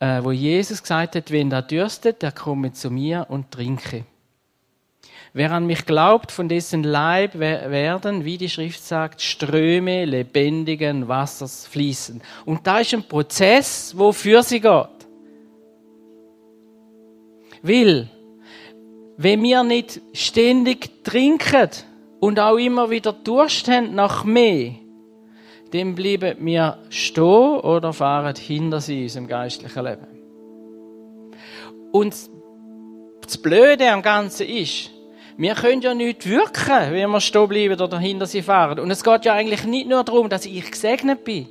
äh, 0.00 0.22
wo 0.22 0.32
Jesus 0.32 0.82
gesagt 0.82 1.14
hat, 1.14 1.30
wenn 1.30 1.48
der 1.48 1.62
dürstet, 1.62 2.22
der 2.22 2.32
komme 2.32 2.72
zu 2.72 2.90
mir 2.90 3.26
und 3.28 3.52
trinke. 3.52 4.04
Wer 5.32 5.52
an 5.52 5.66
mich 5.66 5.86
glaubt, 5.86 6.32
von 6.32 6.48
dessen 6.48 6.82
Leib 6.82 7.38
werden, 7.38 8.24
wie 8.24 8.36
die 8.36 8.48
Schrift 8.48 8.82
sagt, 8.82 9.22
Ströme 9.22 10.04
lebendigen 10.04 11.06
Wassers 11.06 11.68
fließen. 11.68 12.20
Und 12.46 12.66
da 12.66 12.80
ist 12.80 12.92
ein 12.94 13.04
Prozess, 13.04 13.94
wo 13.96 14.10
für 14.10 14.42
sie 14.42 14.60
geht. 14.60 14.88
Will, 17.62 18.08
wenn 19.22 19.42
wir 19.42 19.62
nicht 19.62 20.00
ständig 20.14 21.04
trinken 21.04 21.68
und 22.20 22.40
auch 22.40 22.56
immer 22.56 22.88
wieder 22.88 23.12
Durst 23.12 23.68
haben 23.68 23.94
nach 23.94 24.24
mehr, 24.24 24.72
dann 25.72 25.94
bleiben 25.94 26.36
wir 26.40 26.78
stehen 26.88 27.60
oder 27.60 27.92
fahren 27.92 28.34
hinter 28.34 28.80
sie 28.80 29.00
in 29.00 29.02
unserem 29.04 29.26
geistlichen 29.26 29.84
Leben. 29.84 30.06
Und 31.92 32.14
das 33.20 33.36
Blöde 33.36 33.90
am 33.90 34.00
Ganzen 34.00 34.46
ist, 34.46 34.90
wir 35.36 35.54
können 35.54 35.82
ja 35.82 35.92
nicht 35.92 36.26
wirken, 36.26 36.92
wenn 36.92 37.10
wir 37.10 37.20
stehen 37.20 37.46
bleiben 37.46 37.78
oder 37.78 37.98
hinter 37.98 38.24
sie 38.24 38.40
fahren. 38.40 38.78
Und 38.78 38.90
es 38.90 39.04
geht 39.04 39.26
ja 39.26 39.34
eigentlich 39.34 39.64
nicht 39.64 39.86
nur 39.86 40.02
darum, 40.02 40.30
dass 40.30 40.46
ich 40.46 40.70
gesegnet 40.70 41.24
bin. 41.24 41.46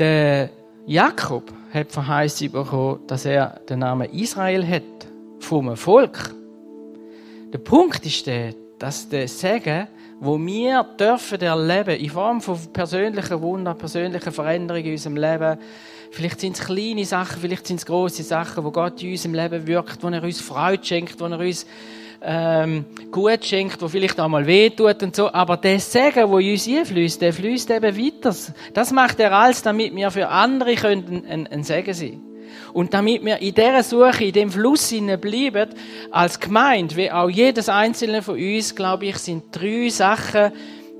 Der 0.00 0.50
Jakob 0.84 1.44
hat 1.72 1.92
verheißen 1.92 2.50
bekommen, 2.50 3.06
dass 3.06 3.24
er 3.24 3.60
den 3.68 3.78
Namen 3.78 4.12
Israel 4.12 4.66
hat, 4.66 5.11
vom 5.52 5.76
Volk. 5.76 6.34
Der 7.52 7.58
Punkt 7.58 8.06
ist 8.06 8.26
der, 8.26 8.54
dass 8.78 9.06
der 9.06 9.28
Segen, 9.28 9.86
wo 10.18 10.38
wir 10.38 10.82
dürfen 10.98 11.42
erleben, 11.42 12.00
in 12.00 12.08
Form 12.08 12.40
von 12.40 12.58
persönlichen 12.72 13.38
Wunder, 13.42 13.74
persönlichen 13.74 14.32
Veränderungen 14.32 14.86
in 14.86 14.92
unserem 14.92 15.16
Leben, 15.18 15.58
Vielleicht 16.10 16.40
sind 16.40 16.58
es 16.58 16.64
kleine 16.66 17.04
Sachen, 17.04 17.40
vielleicht 17.40 17.66
sind 17.66 17.76
es 17.76 17.86
große 17.86 18.22
Sachen, 18.22 18.64
wo 18.64 18.70
Gott 18.70 19.02
in 19.02 19.10
unserem 19.12 19.34
Leben 19.34 19.66
wirkt, 19.66 20.02
wo 20.02 20.08
er 20.08 20.22
uns 20.22 20.40
Freude 20.40 20.84
schenkt, 20.84 21.18
wo 21.20 21.24
er 21.24 21.38
uns 21.38 21.66
ähm, 22.22 22.84
gut 23.10 23.44
schenkt, 23.44 23.80
wo 23.80 23.88
vielleicht 23.88 24.20
auch 24.20 24.28
mal 24.28 24.46
weh 24.46 24.70
tut 24.70 25.02
und 25.02 25.16
so. 25.16 25.32
Aber 25.32 25.56
der 25.56 25.80
Segen, 25.80 26.30
wo 26.30 26.36
uns 26.36 26.68
einfließt, 26.68 27.20
der 27.20 27.32
fließt 27.32 27.70
eben 27.70 27.96
weiter. 27.96 28.34
Das 28.74 28.92
macht 28.92 29.20
er 29.20 29.32
alles, 29.32 29.62
damit 29.62 29.94
wir 29.94 30.10
für 30.10 30.28
andere 30.28 30.74
können 30.74 31.24
ein, 31.26 31.46
ein 31.46 31.62
Segen 31.62 31.94
sein 31.94 32.31
und 32.72 32.94
damit 32.94 33.24
wir 33.24 33.38
in 33.38 33.54
dieser 33.54 33.82
Suche, 33.82 34.24
in 34.24 34.32
dem 34.32 34.50
Fluss 34.50 34.94
bleiben, 35.20 35.70
als 36.10 36.40
Gemeinde, 36.40 36.96
wie 36.96 37.10
auch 37.10 37.28
jedes 37.28 37.68
einzelne 37.68 38.22
von 38.22 38.36
uns, 38.36 38.74
glaube 38.74 39.06
ich, 39.06 39.18
sind 39.18 39.44
drei 39.52 39.88
Sachen, 39.88 40.52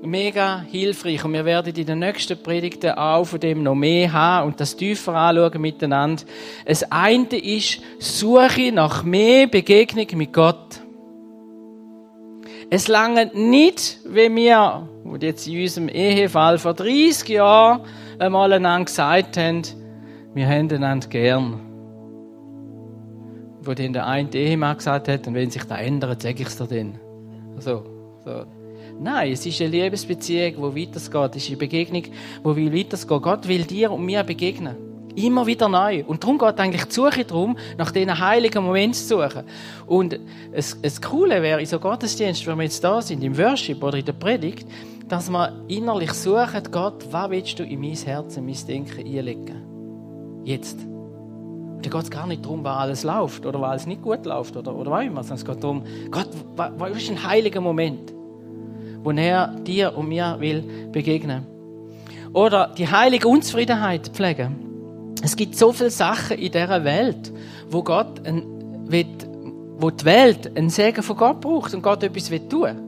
mega 0.05 0.61
hilfreich 0.69 1.23
und 1.23 1.33
wir 1.33 1.45
werden 1.45 1.73
in 1.73 1.85
den 1.85 1.99
nächsten 1.99 2.41
Predigten 2.41 2.91
auch 2.91 3.23
von 3.23 3.39
dem 3.39 3.63
noch 3.63 3.75
mehr 3.75 4.11
haben 4.11 4.47
und 4.47 4.59
das 4.59 4.75
tiefer 4.75 5.13
anschauen 5.13 5.61
miteinander. 5.61 6.23
Das 6.65 6.91
eine 6.91 7.37
ist 7.37 7.79
Suche 7.99 8.71
nach 8.71 9.03
mehr 9.03 9.47
Begegnung 9.47 10.07
mit 10.15 10.33
Gott. 10.33 10.81
Es 12.69 12.87
lange 12.87 13.29
nicht, 13.33 13.99
wie 14.05 14.33
wir, 14.35 14.87
und 15.03 15.21
jetzt 15.21 15.47
in 15.47 15.61
unserem 15.61 15.89
Ehefall 15.89 16.57
vor 16.57 16.73
30 16.73 17.29
Jahren 17.29 17.81
einmal 18.19 18.51
einander 18.51 18.85
gesagt 18.85 19.37
haben, 19.37 19.61
wir 20.33 20.47
haben 20.47 20.71
einander 20.71 21.07
gern. 21.07 21.59
Wo 23.61 23.73
dann 23.73 23.93
der 23.93 24.07
eine 24.07 24.33
Ehemann 24.33 24.77
gesagt 24.77 25.07
hat, 25.07 25.27
und 25.27 25.35
wenn 25.35 25.49
sich 25.49 25.63
das 25.63 25.79
ändert, 25.79 26.21
sage 26.21 26.41
ich 26.41 26.47
es 26.47 26.57
dir 26.57 26.67
dann. 26.67 26.99
So, 27.59 27.83
so. 28.25 28.45
Nein, 28.99 29.31
es 29.31 29.45
ist 29.45 29.61
eine 29.61 29.69
Liebesbeziehung, 29.69 30.55
die 30.55 30.81
weitergeht. 30.81 31.35
Es 31.35 31.43
ist 31.43 31.49
eine 31.49 31.57
Begegnung, 31.57 32.03
die 32.03 32.55
will 32.55 32.73
weitergehen. 32.73 33.21
Gott 33.21 33.47
will 33.47 33.63
dir 33.63 33.91
und 33.91 34.05
mir 34.05 34.23
begegnen. 34.23 34.75
Immer 35.15 35.45
wieder 35.45 35.69
neu. 35.69 36.03
Und 36.05 36.23
darum 36.23 36.39
geht 36.39 36.59
eigentlich 36.59 36.85
die 36.85 36.93
Suche 36.93 37.23
darum, 37.23 37.57
nach 37.77 37.91
diesen 37.91 38.19
heiligen 38.19 38.63
Momenten 38.63 38.93
zu 38.93 39.19
suchen. 39.19 39.43
Und 39.85 40.19
es, 40.51 40.77
es 40.81 41.01
Coole 41.01 41.41
wäre 41.41 41.59
in 41.59 41.67
so 41.67 41.79
Gottesdienst, 41.79 42.45
wenn 42.47 42.57
wir 42.57 42.63
jetzt 42.63 42.83
da 42.83 43.01
sind, 43.01 43.23
im 43.23 43.37
Worship 43.37 43.83
oder 43.83 43.97
in 43.97 44.05
der 44.05 44.13
Predigt, 44.13 44.67
dass 45.07 45.29
wir 45.29 45.63
innerlich 45.67 46.13
suchen, 46.13 46.63
Gott, 46.71 47.05
was 47.11 47.29
willst 47.29 47.59
du 47.59 47.63
in 47.63 47.79
mein 47.79 47.95
Herz, 47.95 48.37
in 48.37 48.45
mein 48.45 48.57
Denken 48.67 49.05
einlegen? 49.05 49.72
Jetzt. 50.43 50.79
Und 50.79 51.85
da 51.85 51.89
geht 51.89 52.03
es 52.03 52.11
gar 52.11 52.27
nicht 52.27 52.45
darum, 52.45 52.63
was 52.63 52.77
alles 52.77 53.03
läuft 53.03 53.45
oder 53.45 53.59
was 53.61 53.69
alles 53.69 53.85
nicht 53.87 54.01
gut 54.01 54.25
läuft 54.25 54.55
oder, 54.55 54.75
oder 54.75 54.91
was 54.91 55.05
immer, 55.05 55.23
sondern 55.23 55.37
es 55.37 55.45
geht 55.45 55.63
darum, 55.63 55.83
Gott, 56.11 56.29
was 56.55 56.97
ist 56.97 57.09
ein 57.09 57.23
heiliger 57.27 57.61
Moment? 57.61 58.13
wo 59.03 59.11
er 59.11 59.47
dir 59.47 59.95
und 59.95 60.07
mir 60.07 60.37
will 60.39 60.63
begegnen. 60.91 61.45
Oder 62.31 62.73
die 62.75 62.87
heilige 62.87 63.27
Unzufriedenheit 63.27 64.07
pflegen. 64.07 65.13
Es 65.21 65.35
gibt 65.35 65.55
so 65.55 65.71
viele 65.71 65.91
Sachen 65.91 66.37
in 66.37 66.51
dieser 66.51 66.83
Welt, 66.83 67.31
wo 67.69 67.83
Gott 67.83 68.25
ein, 68.25 68.89
will, 68.89 69.05
wo 69.77 69.91
die 69.91 70.05
Welt 70.05 70.57
einen 70.57 70.69
Segen 70.69 71.03
von 71.03 71.17
Gott 71.17 71.41
braucht 71.41 71.73
und 71.73 71.81
Gott 71.81 72.03
etwas 72.03 72.31
will 72.31 72.47
tun. 72.47 72.79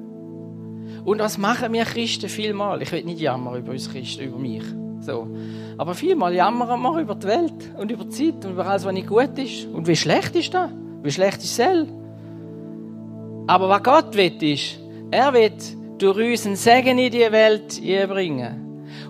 Und 1.04 1.20
was 1.20 1.38
machen 1.38 1.72
wir 1.74 1.84
Christen 1.84 2.30
vielmal? 2.30 2.82
Ich 2.82 2.92
will 2.92 3.04
nicht 3.04 3.20
jammern 3.20 3.58
über 3.58 3.72
uns 3.72 3.92
Christen, 3.92 4.24
über 4.24 4.40
mich. 4.40 4.64
So. 5.06 5.28
Aber 5.78 5.94
vielmal 5.94 6.34
jammern 6.34 6.82
wir 6.82 7.00
über 7.00 7.16
die 7.16 7.28
Welt 7.28 7.76
und 7.78 7.92
über 7.92 8.06
die 8.06 8.10
Zeit 8.10 8.46
und 8.46 8.54
über 8.54 8.66
alles, 8.66 8.86
was 8.86 8.94
nicht 8.94 9.08
gut 9.08 9.38
ist. 9.38 9.68
Und 9.68 9.88
wie 9.88 9.96
schlecht 9.96 10.36
ist 10.36 10.54
das? 10.54 10.72
Wie 11.04 11.12
schlecht 11.12 11.38
ist 11.44 11.60
es 11.60 11.88
Aber 13.48 13.70
was 13.70 13.84
Gott 13.84 14.16
will, 14.16 14.42
ist, 14.42 14.80
er 15.12 15.34
will 15.34 15.52
durch 16.00 16.18
uns 16.18 16.46
einen 16.46 16.56
Segen 16.56 16.98
in 16.98 17.12
die 17.12 17.32
Welt 17.32 17.80
bringen. 18.10 18.62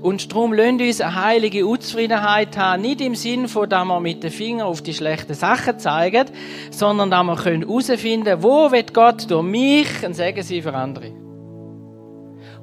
Und 0.02 0.32
darum 0.32 0.54
lasst 0.54 0.82
uns 0.82 1.02
eine 1.02 1.24
heilige 1.24 1.66
Unzufriedenheit 1.66 2.58
haben. 2.58 2.82
Nicht 2.82 3.02
im 3.02 3.16
Sinn 3.16 3.48
von, 3.48 3.70
dass 3.70 3.86
wir 3.86 4.00
mit 4.00 4.24
den 4.24 4.32
Fingern 4.32 4.68
auf 4.68 4.82
die 4.82 4.94
schlechten 4.94 5.34
Sachen 5.34 5.80
zeigen, 5.80 6.28
sondern 6.70 7.10
dass 7.10 7.24
wir 7.24 7.44
herausfinden 7.44 8.26
können, 8.26 8.44
wo 8.44 8.72
wird 8.72 8.94
Gott 8.94 9.30
durch 9.32 9.44
mich 9.44 10.06
ein 10.06 10.14
Segen 10.14 10.44
sein 10.44 10.62
für 10.62 10.74
andere. 10.74 11.25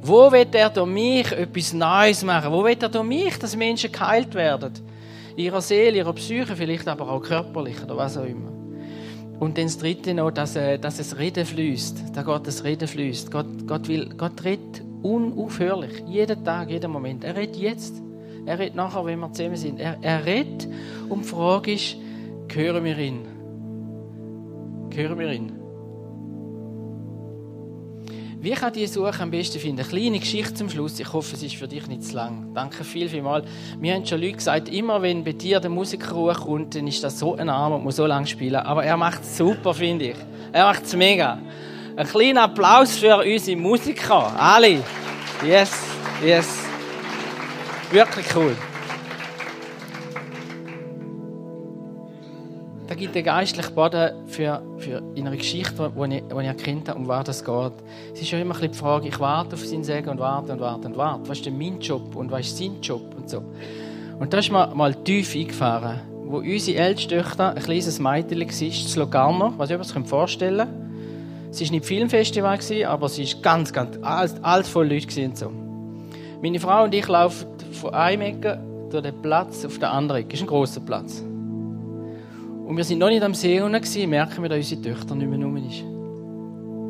Wo 0.04 0.32
wird 0.32 0.52
er 0.56 0.68
durch 0.68 0.88
mich 0.88 1.30
etwas 1.30 1.72
Neues 1.72 2.24
machen? 2.24 2.52
Wo 2.52 2.64
wird 2.64 2.82
er 2.82 2.88
durch 2.88 3.06
mich, 3.06 3.38
dass 3.38 3.54
Menschen 3.54 3.92
geheilt 3.92 4.34
werden? 4.34 4.72
Ihrer 5.36 5.60
Seele, 5.60 5.98
ihrer 5.98 6.12
Psyche, 6.12 6.56
vielleicht 6.56 6.88
aber 6.88 7.08
auch 7.08 7.20
körperlich 7.20 7.80
oder 7.84 7.96
was 7.96 8.16
auch 8.16 8.24
immer. 8.24 8.50
Und 9.38 9.56
dann 9.56 9.66
das 9.66 9.78
Dritte 9.78 10.12
noch, 10.12 10.32
dass, 10.32 10.56
äh, 10.56 10.76
dass 10.78 10.98
es 10.98 11.16
Reden 11.16 11.46
fließt. 11.46 12.16
Da 12.16 12.22
Gott 12.22 12.46
das 12.48 12.64
Reden 12.64 12.88
fließt. 12.88 13.30
Gott, 13.30 13.46
Gott, 13.66 13.86
will, 13.86 14.08
Gott 14.16 14.42
redet 14.42 14.82
unaufhörlich. 15.02 16.02
Jeden 16.08 16.44
Tag, 16.44 16.70
jeden 16.70 16.90
Moment. 16.90 17.22
Er 17.22 17.36
redet 17.36 17.56
jetzt. 17.56 17.94
Er 18.44 18.58
redet 18.58 18.74
nachher, 18.74 19.04
wenn 19.04 19.20
wir 19.20 19.32
zusammen 19.32 19.56
sind. 19.56 19.78
Er, 19.78 19.98
er 20.02 20.24
redet 20.26 20.68
und 21.08 21.24
die 21.24 21.28
Frage 21.28 21.74
ist, 21.74 21.96
hören 22.52 22.84
wir 22.84 22.98
ihn? 22.98 23.20
Hören 24.94 25.18
wir 25.18 25.32
ihn? 25.32 25.61
Wie 28.42 28.50
kann 28.50 28.72
ich 28.74 28.80
die 28.80 28.86
Suche 28.88 29.22
am 29.22 29.30
besten 29.30 29.60
finden? 29.60 29.78
Eine 29.78 29.88
kleine 29.88 30.18
Geschichte 30.18 30.54
zum 30.54 30.68
Schluss. 30.68 30.98
Ich 30.98 31.12
hoffe, 31.12 31.36
es 31.36 31.44
ist 31.44 31.54
für 31.54 31.68
dich 31.68 31.86
nicht 31.86 32.02
zu 32.02 32.16
lang. 32.16 32.52
Danke 32.52 32.82
viel, 32.82 33.08
viel 33.08 33.22
mal. 33.22 33.44
Mir 33.78 33.94
haben 33.94 34.04
schon 34.04 34.20
Leute 34.20 34.32
gesagt, 34.32 34.68
immer 34.68 35.00
wenn 35.00 35.22
bei 35.22 35.30
dir 35.30 35.60
der 35.60 35.70
Musiker 35.70 36.12
hochkommt, 36.16 36.74
dann 36.74 36.88
ist 36.88 37.04
das 37.04 37.20
so 37.20 37.36
ein 37.36 37.48
Arm 37.48 37.74
und 37.74 37.84
muss 37.84 37.94
so 37.94 38.04
lange 38.04 38.26
spielen. 38.26 38.56
Aber 38.56 38.82
er 38.82 38.96
macht 38.96 39.22
es 39.22 39.36
super, 39.36 39.72
finde 39.72 40.06
ich. 40.06 40.16
Er 40.50 40.64
macht 40.64 40.82
es 40.82 40.96
mega. 40.96 41.38
Ein 41.94 42.04
kleiner 42.08 42.42
Applaus 42.42 42.96
für 42.96 43.16
unsere 43.16 43.56
Musiker. 43.56 44.34
Alle. 44.36 44.82
Yes, 45.46 45.70
yes. 46.20 46.64
Wirklich 47.92 48.26
cool. 48.34 48.56
Da 52.92 52.98
gibt 52.98 53.14
der 53.14 53.22
geistliche 53.22 53.70
Boden 53.70 54.10
für, 54.26 54.60
für 54.76 55.02
in 55.14 55.26
einer 55.26 55.34
Geschichte, 55.34 55.90
die 55.96 56.14
ich, 56.14 56.22
ich 56.24 56.46
erkannt 56.46 56.90
habe, 56.90 56.98
um 56.98 57.08
was 57.08 57.26
es 57.26 57.42
geht. 57.42 57.72
Es 58.12 58.20
ist 58.20 58.30
ja 58.30 58.38
immer 58.38 58.54
ein 58.54 58.70
die 58.70 58.76
Frage, 58.76 59.08
ich 59.08 59.18
warte 59.18 59.54
auf 59.54 59.64
seinen 59.64 59.82
Segen 59.82 60.10
und 60.10 60.18
warte 60.18 60.52
und 60.52 60.60
warte 60.60 60.88
und 60.88 60.98
warte. 60.98 61.26
Was 61.26 61.38
ist 61.38 61.46
denn 61.46 61.56
mein 61.56 61.80
Job 61.80 62.14
und 62.14 62.30
was 62.30 62.48
ist 62.48 62.58
sein 62.58 62.82
Job 62.82 63.14
und 63.16 63.30
so. 63.30 63.42
Und 64.20 64.30
da 64.30 64.38
ist 64.40 64.52
mir 64.52 64.74
mal 64.74 64.94
tief 64.94 65.34
eingefahren, 65.34 66.00
wo 66.26 66.40
unsere 66.40 66.80
älteste 66.80 67.16
Tochter 67.16 67.56
ein 67.56 67.62
kleines 67.62 67.98
Mädchen 67.98 68.40
war, 68.40 68.46
das 68.46 68.96
Locarno, 68.96 69.54
was 69.56 69.70
ich 69.70 69.78
mir 69.78 70.04
vorstellen 70.04 70.58
kann. 70.58 71.48
Es 71.50 71.62
war 71.62 71.70
nicht 71.70 71.86
Filmfestival, 71.86 72.58
aber 72.84 73.06
es 73.06 73.18
war 73.18 73.40
ganz, 73.40 73.72
ganz, 73.72 73.98
alles, 74.02 74.34
alles 74.42 74.68
voll 74.68 74.92
Leute 74.92 75.24
und 75.24 75.38
so. 75.38 75.50
Meine 76.42 76.60
Frau 76.60 76.84
und 76.84 76.94
ich 76.94 77.08
laufen 77.08 77.46
von 77.72 77.94
einem 77.94 78.20
Ecke 78.20 78.62
durch 78.90 79.02
den 79.02 79.22
Platz 79.22 79.64
auf 79.64 79.78
den 79.78 79.84
anderen 79.84 80.20
Ecke. 80.20 80.32
Das 80.32 80.40
ist 80.40 80.44
ein 80.44 80.48
grosser 80.48 80.80
Platz. 80.80 81.24
Und 82.72 82.78
wir 82.78 82.84
sind 82.84 83.00
noch 83.00 83.10
nicht 83.10 83.22
am 83.22 83.34
See 83.34 83.60
unten 83.60 84.08
merken 84.08 84.42
wir, 84.42 84.48
dass 84.48 84.56
unsere 84.56 84.80
Töchter 84.80 85.14
nicht 85.14 85.28
mehr 85.28 85.38
rum 85.38 85.58
ist. 85.58 85.84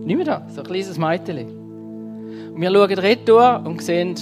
Nicht 0.07 0.17
mehr 0.17 0.25
da, 0.25 0.47
so 0.49 0.61
ein 0.61 0.67
kleines 0.69 0.97
Mädchen. 0.97 2.55
Und 2.55 2.61
wir 2.61 2.71
schauen 2.71 2.99
retour 3.01 3.63
und 3.65 3.83
sehen 3.83 4.15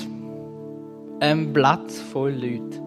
ein 1.21 1.53
Blatt 1.53 1.93
voll 1.93 2.33
Leute. 2.33 2.81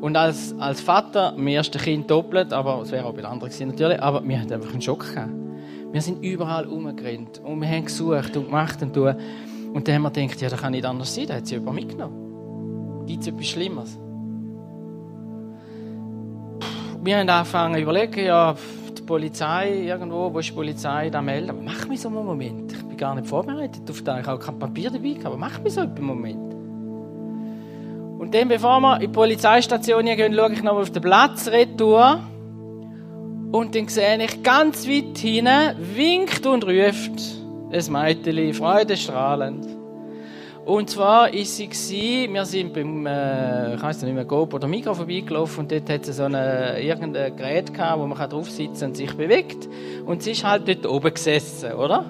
Und 0.00 0.16
als, 0.16 0.54
als 0.60 0.80
Vater, 0.80 1.34
im 1.36 1.48
ersten 1.48 1.78
Kind 1.78 2.08
doppelt, 2.08 2.52
aber 2.52 2.82
es 2.82 2.92
wäre 2.92 3.04
auch 3.04 3.14
bei 3.14 3.24
anderen 3.24 3.50
gewesen, 3.50 3.66
natürlich, 3.66 4.00
aber 4.00 4.22
wir 4.22 4.40
hatten 4.40 4.52
einfach 4.52 4.70
einen 4.70 4.80
Schock 4.80 5.12
gehabt. 5.12 5.32
Wir 5.90 6.00
sind 6.00 6.22
überall 6.22 6.66
rumgerannt 6.66 7.40
und 7.44 7.60
wir 7.60 7.68
haben 7.68 7.84
gesucht 7.84 8.36
und 8.36 8.44
gemacht 8.44 8.80
und 8.80 8.94
tun. 8.94 9.16
Und 9.74 9.88
dann 9.88 9.96
haben 9.96 10.02
wir 10.02 10.10
gedacht, 10.12 10.40
ja, 10.40 10.48
das 10.48 10.60
kann 10.60 10.70
nicht 10.70 10.86
anders 10.86 11.12
sein, 11.12 11.26
da 11.26 11.34
hat 11.34 11.48
sie 11.48 11.56
jemand 11.56 11.74
mitgenommen. 11.74 13.06
Gibt 13.08 13.22
es 13.22 13.26
etwas 13.26 13.46
Schlimmeres? 13.48 13.98
Wir 17.02 17.18
haben 17.18 17.28
angefangen 17.28 17.74
zu 17.74 17.80
überlegen, 17.80 18.24
ja, 18.24 18.54
die 18.96 19.02
Polizei 19.02 19.84
irgendwo, 19.86 20.32
wo 20.32 20.38
ist 20.38 20.48
die 20.48 20.52
Polizei, 20.52 21.10
da 21.10 21.22
melden. 21.22 21.50
Aber 21.50 21.62
mach 21.62 21.86
mir 21.86 21.96
so 21.96 22.08
einen 22.08 22.24
Moment. 22.24 22.72
Ich 22.72 22.84
bin 22.84 22.96
gar 22.96 23.14
nicht 23.14 23.26
vorbereitet 23.26 23.88
auf 23.88 24.02
das. 24.02 24.20
Ich 24.20 24.26
habe 24.26 24.38
kein 24.38 24.58
Papier 24.58 24.90
dabei, 24.90 25.16
aber 25.24 25.36
mach 25.36 25.60
mir 25.60 25.70
so 25.70 25.80
einen 25.82 26.02
Moment. 26.02 26.54
Und 28.18 28.34
dann, 28.34 28.48
bevor 28.48 28.80
wir 28.80 28.96
in 28.96 29.00
die 29.02 29.08
Polizeistation 29.08 30.04
gehen, 30.04 30.34
schaue 30.34 30.52
ich 30.52 30.62
noch 30.62 30.76
auf 30.76 30.90
den 30.90 31.02
Platz 31.02 31.48
retour. 31.48 32.20
Und 33.52 33.74
dann 33.74 33.88
sehe 33.88 34.22
ich 34.22 34.42
ganz 34.42 34.86
weit 34.88 35.16
hinten, 35.16 35.76
winkt 35.94 36.44
und 36.46 36.64
ruft 36.64 37.38
ein 37.70 37.92
Mädchen, 37.92 38.54
freudestrahlend. 38.54 39.77
Und 40.68 40.90
zwar 40.90 41.32
ist 41.32 41.56
sie 41.56 41.66
gewesen, 41.66 42.34
wir 42.34 42.44
sind 42.44 42.74
beim, 42.74 43.06
äh, 43.06 43.74
ich 43.74 43.82
weiß 43.82 44.02
nicht 44.02 44.12
mehr, 44.12 44.26
Gob 44.26 44.52
oder 44.52 44.68
Mikro 44.68 44.92
vorbeigelaufen 44.92 45.60
und 45.60 45.72
dort 45.72 45.88
hat 45.88 46.04
sie 46.04 46.12
so 46.12 46.24
eine, 46.24 46.78
irgendein 46.78 47.34
Gerät 47.34 47.72
gehabt, 47.72 47.98
wo 47.98 48.06
man 48.06 48.28
drauf 48.28 48.50
sitzen 48.50 48.88
und 48.88 48.94
sich 48.94 49.16
bewegt. 49.16 49.66
Und 50.04 50.22
sie 50.22 50.32
ist 50.32 50.44
halt 50.44 50.68
dort 50.68 50.84
oben 50.86 51.14
gesessen, 51.14 51.72
oder? 51.72 52.04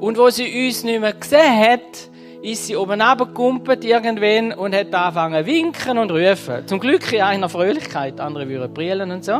Und 0.00 0.16
wo 0.16 0.30
sie 0.30 0.68
uns 0.68 0.84
nicht 0.84 1.02
mehr 1.02 1.12
gesehen 1.12 1.58
hat, 1.58 2.08
ist 2.40 2.66
sie 2.66 2.76
oben 2.76 2.98
runtergekumpelt 2.98 3.84
irgendwann 3.84 4.52
und 4.54 4.74
hat 4.74 4.94
angefangen 4.94 5.44
winken 5.44 5.98
und 5.98 6.12
rufen. 6.12 6.66
Zum 6.66 6.80
Glück 6.80 7.12
in 7.12 7.20
einer 7.20 7.50
Fröhlichkeit, 7.50 8.18
andere 8.20 8.48
würden 8.48 8.72
brillen 8.72 9.10
und 9.10 9.22
so. 9.22 9.38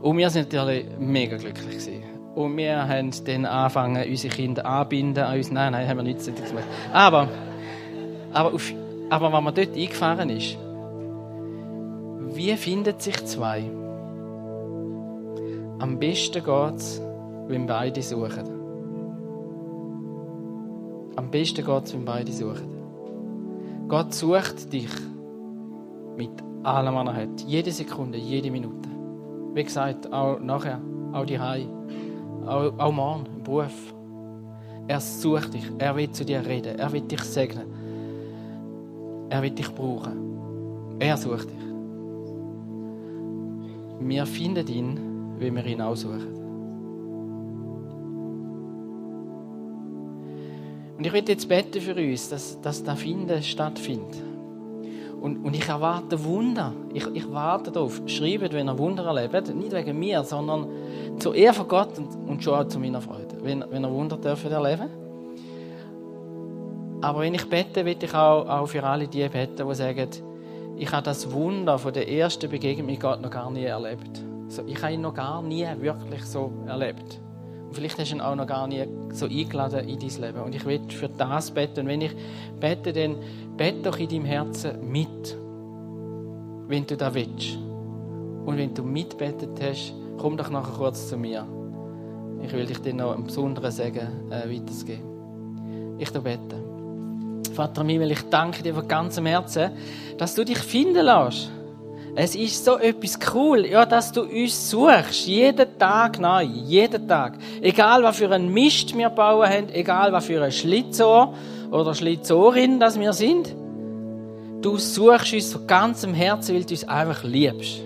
Und 0.00 0.18
wir 0.18 0.28
sind 0.28 0.52
natürlich 0.52 0.86
mega 0.98 1.36
glücklich 1.36 1.68
gewesen. 1.68 2.11
Und 2.34 2.56
wir 2.56 2.88
haben 2.88 3.10
dann 3.26 3.44
angefangen, 3.44 4.08
unsere 4.08 4.34
Kinder 4.34 4.64
anbinden 4.64 5.22
an 5.22 5.36
uns. 5.36 5.50
Nein, 5.50 5.72
nein, 5.72 5.86
haben 5.86 5.98
wir 5.98 6.04
nichts 6.04 6.26
gemacht. 6.26 6.64
Aber, 6.92 7.28
aber, 8.32 8.54
auf, 8.54 8.72
aber 9.10 9.32
wenn 9.32 9.44
man 9.44 9.54
dort 9.54 9.76
eingefahren 9.76 10.30
ist, 10.30 10.56
wie 12.34 12.56
findet 12.56 13.02
sich 13.02 13.22
zwei? 13.26 13.70
Am 15.78 15.98
besten 15.98 16.42
geht 16.42 16.76
es, 16.76 17.02
wenn 17.48 17.66
beide 17.66 18.00
suchen. 18.00 18.48
Am 21.16 21.30
besten 21.30 21.66
geht 21.66 21.84
es, 21.84 21.92
wenn 21.92 22.04
beide 22.06 22.32
suchen. 22.32 22.72
Gott 23.88 24.14
sucht 24.14 24.72
dich 24.72 24.88
mit 26.16 26.30
allem, 26.62 26.94
was 26.94 27.06
er 27.08 27.14
hat. 27.14 27.40
Jede 27.46 27.72
Sekunde, 27.72 28.16
jede 28.16 28.50
Minute. 28.50 28.88
Wie 29.52 29.64
gesagt, 29.64 30.10
auch 30.10 30.40
nachher, 30.40 30.80
auch 31.12 31.26
die 31.26 31.38
Hause 31.38 31.68
auch, 32.46 32.78
auch 32.78 32.92
morgen 32.92 33.26
im 33.26 33.42
Beruf. 33.42 33.94
Er 34.88 35.00
sucht 35.00 35.54
dich, 35.54 35.70
er 35.78 35.94
will 35.96 36.10
zu 36.10 36.24
dir 36.24 36.44
reden, 36.44 36.78
er 36.78 36.92
will 36.92 37.02
dich 37.02 37.22
segnen. 37.22 37.66
Er 39.30 39.42
will 39.42 39.50
dich 39.50 39.72
brauchen. 39.72 40.98
Er 40.98 41.16
sucht 41.16 41.48
dich. 41.48 41.56
Wir 44.00 44.26
finden 44.26 44.66
ihn, 44.66 45.00
wie 45.38 45.54
wir 45.54 45.64
ihn 45.64 45.80
aussuchen. 45.80 46.32
Und 50.98 51.06
ich 51.06 51.12
will 51.12 51.24
jetzt 51.26 51.48
beten 51.48 51.80
für 51.80 51.94
uns, 51.94 52.28
dass, 52.28 52.60
dass 52.60 52.84
das 52.84 53.00
Finden 53.00 53.42
stattfindet. 53.42 54.31
Und, 55.22 55.44
und 55.44 55.54
ich 55.54 55.68
erwarte 55.68 56.22
Wunder. 56.24 56.72
Ich, 56.92 57.06
ich 57.14 57.32
warte 57.32 57.70
darauf. 57.70 58.02
Schreibt, 58.06 58.52
wenn 58.52 58.68
ihr 58.68 58.76
Wunder 58.76 59.04
erlebt. 59.04 59.54
Nicht 59.54 59.72
wegen 59.72 59.96
mir, 59.96 60.24
sondern 60.24 60.66
zur 61.20 61.36
Ehre 61.36 61.54
von 61.54 61.68
Gott 61.68 61.96
und, 61.96 62.28
und 62.28 62.42
schon 62.42 62.54
auch 62.54 62.66
zu 62.66 62.80
meiner 62.80 63.00
Freude. 63.00 63.36
Wenn, 63.40 63.64
wenn 63.70 63.84
ihr 63.84 63.90
Wunder 63.90 64.16
dürft 64.16 64.44
erleben. 64.46 64.90
Aber 67.00 67.20
wenn 67.20 67.34
ich 67.34 67.48
bete, 67.48 67.84
will 67.84 67.96
ich 68.00 68.14
auch, 68.14 68.48
auch 68.48 68.66
für 68.66 68.82
alle 68.82 69.06
die 69.06 69.28
beten, 69.28 69.68
die 69.68 69.74
sagen, 69.76 70.08
ich 70.76 70.90
habe 70.90 71.04
das 71.04 71.30
Wunder 71.30 71.78
von 71.78 71.92
der 71.92 72.10
ersten 72.10 72.50
Begegnung 72.50 72.86
mit 72.86 72.98
Gott 72.98 73.22
noch 73.22 73.30
gar 73.30 73.48
nie 73.48 73.64
erlebt. 73.64 74.24
Ich 74.66 74.82
habe 74.82 74.92
ihn 74.92 75.02
noch 75.02 75.14
gar 75.14 75.40
nie 75.40 75.66
wirklich 75.78 76.24
so 76.24 76.52
erlebt. 76.66 77.20
Vielleicht 77.72 77.98
hast 77.98 78.10
du 78.10 78.16
ihn 78.16 78.20
auch 78.20 78.34
noch 78.34 78.46
gar 78.46 78.66
nie 78.66 78.84
so 79.12 79.26
eingeladen 79.26 79.88
in 79.88 79.98
dein 79.98 80.20
Leben. 80.20 80.42
Und 80.42 80.54
ich 80.54 80.64
will 80.64 80.80
für 80.88 81.08
das 81.08 81.50
beten. 81.50 81.80
Und 81.80 81.88
wenn 81.88 82.00
ich 82.00 82.14
bete, 82.60 82.92
dann 82.92 83.16
bete 83.56 83.82
doch 83.82 83.98
in 83.98 84.08
deinem 84.08 84.24
Herzen 84.24 84.90
mit. 84.90 85.36
Wenn 86.68 86.86
du 86.86 86.96
das 86.96 87.14
willst. 87.14 87.58
Und 88.44 88.56
wenn 88.56 88.74
du 88.74 88.82
mitbetet 88.82 89.60
hast, 89.62 89.94
komm 90.18 90.36
doch 90.36 90.50
nachher 90.50 90.72
kurz 90.76 91.08
zu 91.08 91.16
mir. 91.16 91.46
Ich 92.42 92.52
will 92.52 92.66
dich 92.66 92.78
dir 92.78 92.94
noch 92.94 93.14
einen 93.14 93.24
besonderen 93.24 93.70
Segen 93.70 94.30
äh, 94.30 94.48
weitergeben. 94.48 95.96
Ich 95.98 96.10
bete. 96.10 96.56
Vater 97.54 97.84
Himmel, 97.84 98.10
ich 98.10 98.22
danke 98.30 98.62
dir 98.62 98.74
von 98.74 98.88
ganzem 98.88 99.26
Herzen, 99.26 99.72
dass 100.18 100.34
du 100.34 100.44
dich 100.44 100.58
finden 100.58 101.04
lässt. 101.04 101.50
Es 102.14 102.34
ist 102.34 102.62
so 102.62 102.76
etwas 102.76 103.18
cool, 103.34 103.64
ja, 103.64 103.86
dass 103.86 104.12
du 104.12 104.22
uns 104.22 104.68
suchst, 104.70 105.26
jeden 105.26 105.78
Tag 105.78 106.20
neu, 106.20 106.42
jeden 106.42 107.08
Tag. 107.08 107.38
Egal, 107.62 108.02
was 108.02 108.18
für 108.18 108.30
einen 108.30 108.52
Mist 108.52 108.94
wir 108.94 109.08
bauen 109.08 109.48
haben, 109.48 109.68
egal, 109.70 110.12
was 110.12 110.26
für 110.26 110.42
ein 110.42 110.52
Schlitzohr 110.52 111.32
oder 111.70 111.94
Schlitzohrin 111.94 112.78
das 112.78 113.00
wir 113.00 113.14
sind. 113.14 113.54
Du 114.60 114.76
suchst 114.76 115.32
uns 115.32 115.52
von 115.54 115.66
ganzem 115.66 116.12
Herzen, 116.12 116.54
weil 116.54 116.64
du 116.64 116.74
uns 116.74 116.84
einfach 116.84 117.24
liebst. 117.24 117.80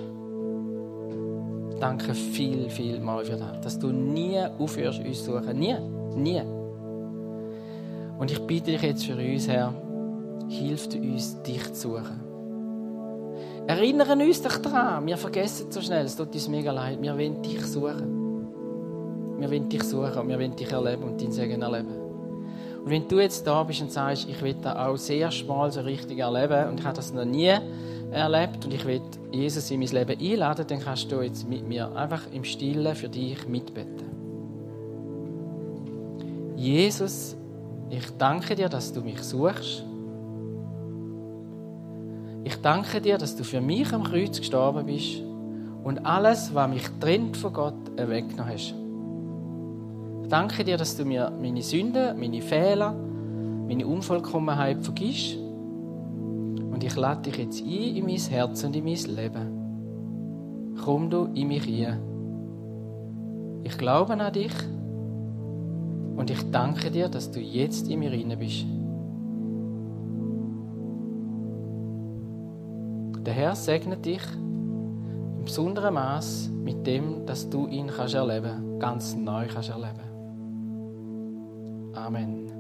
Danke 1.79 2.13
viel, 2.13 2.69
viel 2.69 2.99
mal 2.99 3.25
für 3.25 3.37
das, 3.37 3.61
dass 3.61 3.79
du 3.79 3.89
nie 3.89 4.41
aufhörst, 4.59 4.99
uns 5.05 5.25
zu 5.25 5.39
suchen. 5.39 5.57
Nie, 5.57 5.77
nie. 6.17 6.43
Und 8.19 8.33
ich 8.33 8.41
bitte 8.41 8.73
dich 8.73 8.83
jetzt 8.83 9.05
für 9.05 9.15
uns, 9.15 9.47
Herr, 9.47 9.73
hilf 10.49 10.89
uns, 10.95 11.41
dich 11.43 11.73
zu 11.75 11.91
suchen. 11.91 12.26
Erinnern 13.67 14.21
uns 14.21 14.41
doch 14.43 14.59
daran. 14.59 15.07
Wir 15.07 15.17
vergessen 15.17 15.71
so 15.71 15.81
schnell. 15.81 16.05
Es 16.05 16.17
tut 16.17 16.33
uns 16.33 16.49
mega 16.49 16.71
leid. 16.71 17.03
Wir 17.03 17.15
wollen 17.15 17.43
dich 17.43 17.65
suchen. 17.67 18.17
Wir 19.39 19.51
wollen 19.51 19.69
dich 19.69 19.83
suchen 19.83 20.19
und 20.19 20.29
wir 20.29 20.39
wollen 20.39 20.55
dich 20.55 20.71
erleben 20.71 21.03
und 21.03 21.21
deinen 21.21 21.33
Segen 21.33 21.63
erleben. 21.63 21.89
Und 22.85 22.91
wenn 22.91 23.09
du 23.09 23.19
jetzt 23.19 23.45
da 23.47 23.65
bist 23.65 23.83
und 23.83 23.91
sagst, 23.91 24.29
ich 24.29 24.41
will 24.41 24.55
das 24.63 24.77
auch 24.77 24.93
das 24.93 25.11
erste 25.11 25.45
Mal 25.47 25.73
so 25.73 25.81
richtig 25.81 26.19
erleben 26.19 26.69
und 26.69 26.79
ich 26.79 26.87
habe 26.87 26.97
das 26.97 27.13
noch 27.13 27.25
nie 27.25 27.53
erlebt 28.13 28.65
und 28.65 28.73
ich 28.73 28.85
will 28.85 29.03
Jesus 29.33 29.69
in 29.73 29.81
mein 29.81 29.89
Leben 29.89 30.21
einladen, 30.21 30.65
dann 30.69 30.81
kannst 30.81 31.11
du 31.11 31.21
jetzt 31.21 31.49
mit 31.49 31.67
mir 31.67 31.95
einfach 31.97 32.23
im 32.33 32.45
Stillen 32.45 32.95
für 32.95 33.09
dich 33.09 33.47
mitbeten. 33.49 34.07
Jesus, 36.55 37.37
ich 37.91 38.09
danke 38.17 38.55
dir, 38.55 38.69
dass 38.69 38.93
du 38.93 39.01
mich 39.01 39.21
suchst 39.21 39.85
ich 42.47 42.55
danke 42.63 43.01
dir, 43.01 43.19
dass 43.19 43.35
du 43.35 43.43
für 43.43 43.61
mich 43.61 43.93
am 43.93 44.05
Kreuz 44.05 44.39
gestorben 44.39 44.87
bist 44.87 45.21
und 45.83 46.07
alles, 46.07 46.55
was 46.55 46.71
mich 46.71 46.85
trennt 47.01 47.37
von 47.37 47.53
Gott, 47.53 47.75
weggenommen 47.97 48.53
hast. 48.53 48.73
Ich 50.23 50.29
danke 50.29 50.63
dir, 50.63 50.77
dass 50.77 50.97
du 50.97 51.05
mir 51.05 51.33
meine 51.43 51.61
Sünden, 51.61 52.17
meine 52.21 52.41
Fehler, 52.41 52.95
meine 53.67 53.85
Unvollkommenheit 53.85 54.85
vergisst. 54.85 55.37
Und 55.37 56.85
ich 56.85 56.95
lade 56.95 57.23
dich 57.23 57.37
jetzt 57.37 57.63
ein 57.63 57.97
in 57.97 58.07
mein 58.07 58.17
Herz 58.17 58.63
und 58.63 58.77
in 58.77 58.85
mein 58.85 59.17
Leben. 59.17 60.77
Komm 60.85 61.11
du 61.11 61.25
in 61.35 61.49
mich 61.49 61.67
ein. 61.67 61.99
Ich 63.65 63.77
glaube 63.77 64.13
an 64.13 64.33
dich 64.33 64.55
und 66.17 66.31
ich 66.31 66.49
danke 66.53 66.93
dir, 66.93 67.09
dass 67.09 67.29
du 67.29 67.41
jetzt 67.41 67.89
in 67.89 67.99
mir 67.99 68.13
rein 68.13 68.37
bist. 68.39 68.67
Der 73.27 73.35
Herr 73.35 73.57
segnet 73.57 74.07
dich 74.07 74.23
im 74.37 75.43
besonderen 75.45 75.95
Maß 75.95 76.49
mit 76.49 76.87
dem, 76.87 77.27
dass 77.27 77.51
du 77.51 77.67
ihn 77.67 77.89
kannst 77.89 78.15
erleben, 78.15 78.79
ganz 78.79 79.17
neu 79.17 79.49
kannst 79.49 79.71
erleben. 79.71 79.99
Amen. 81.93 82.56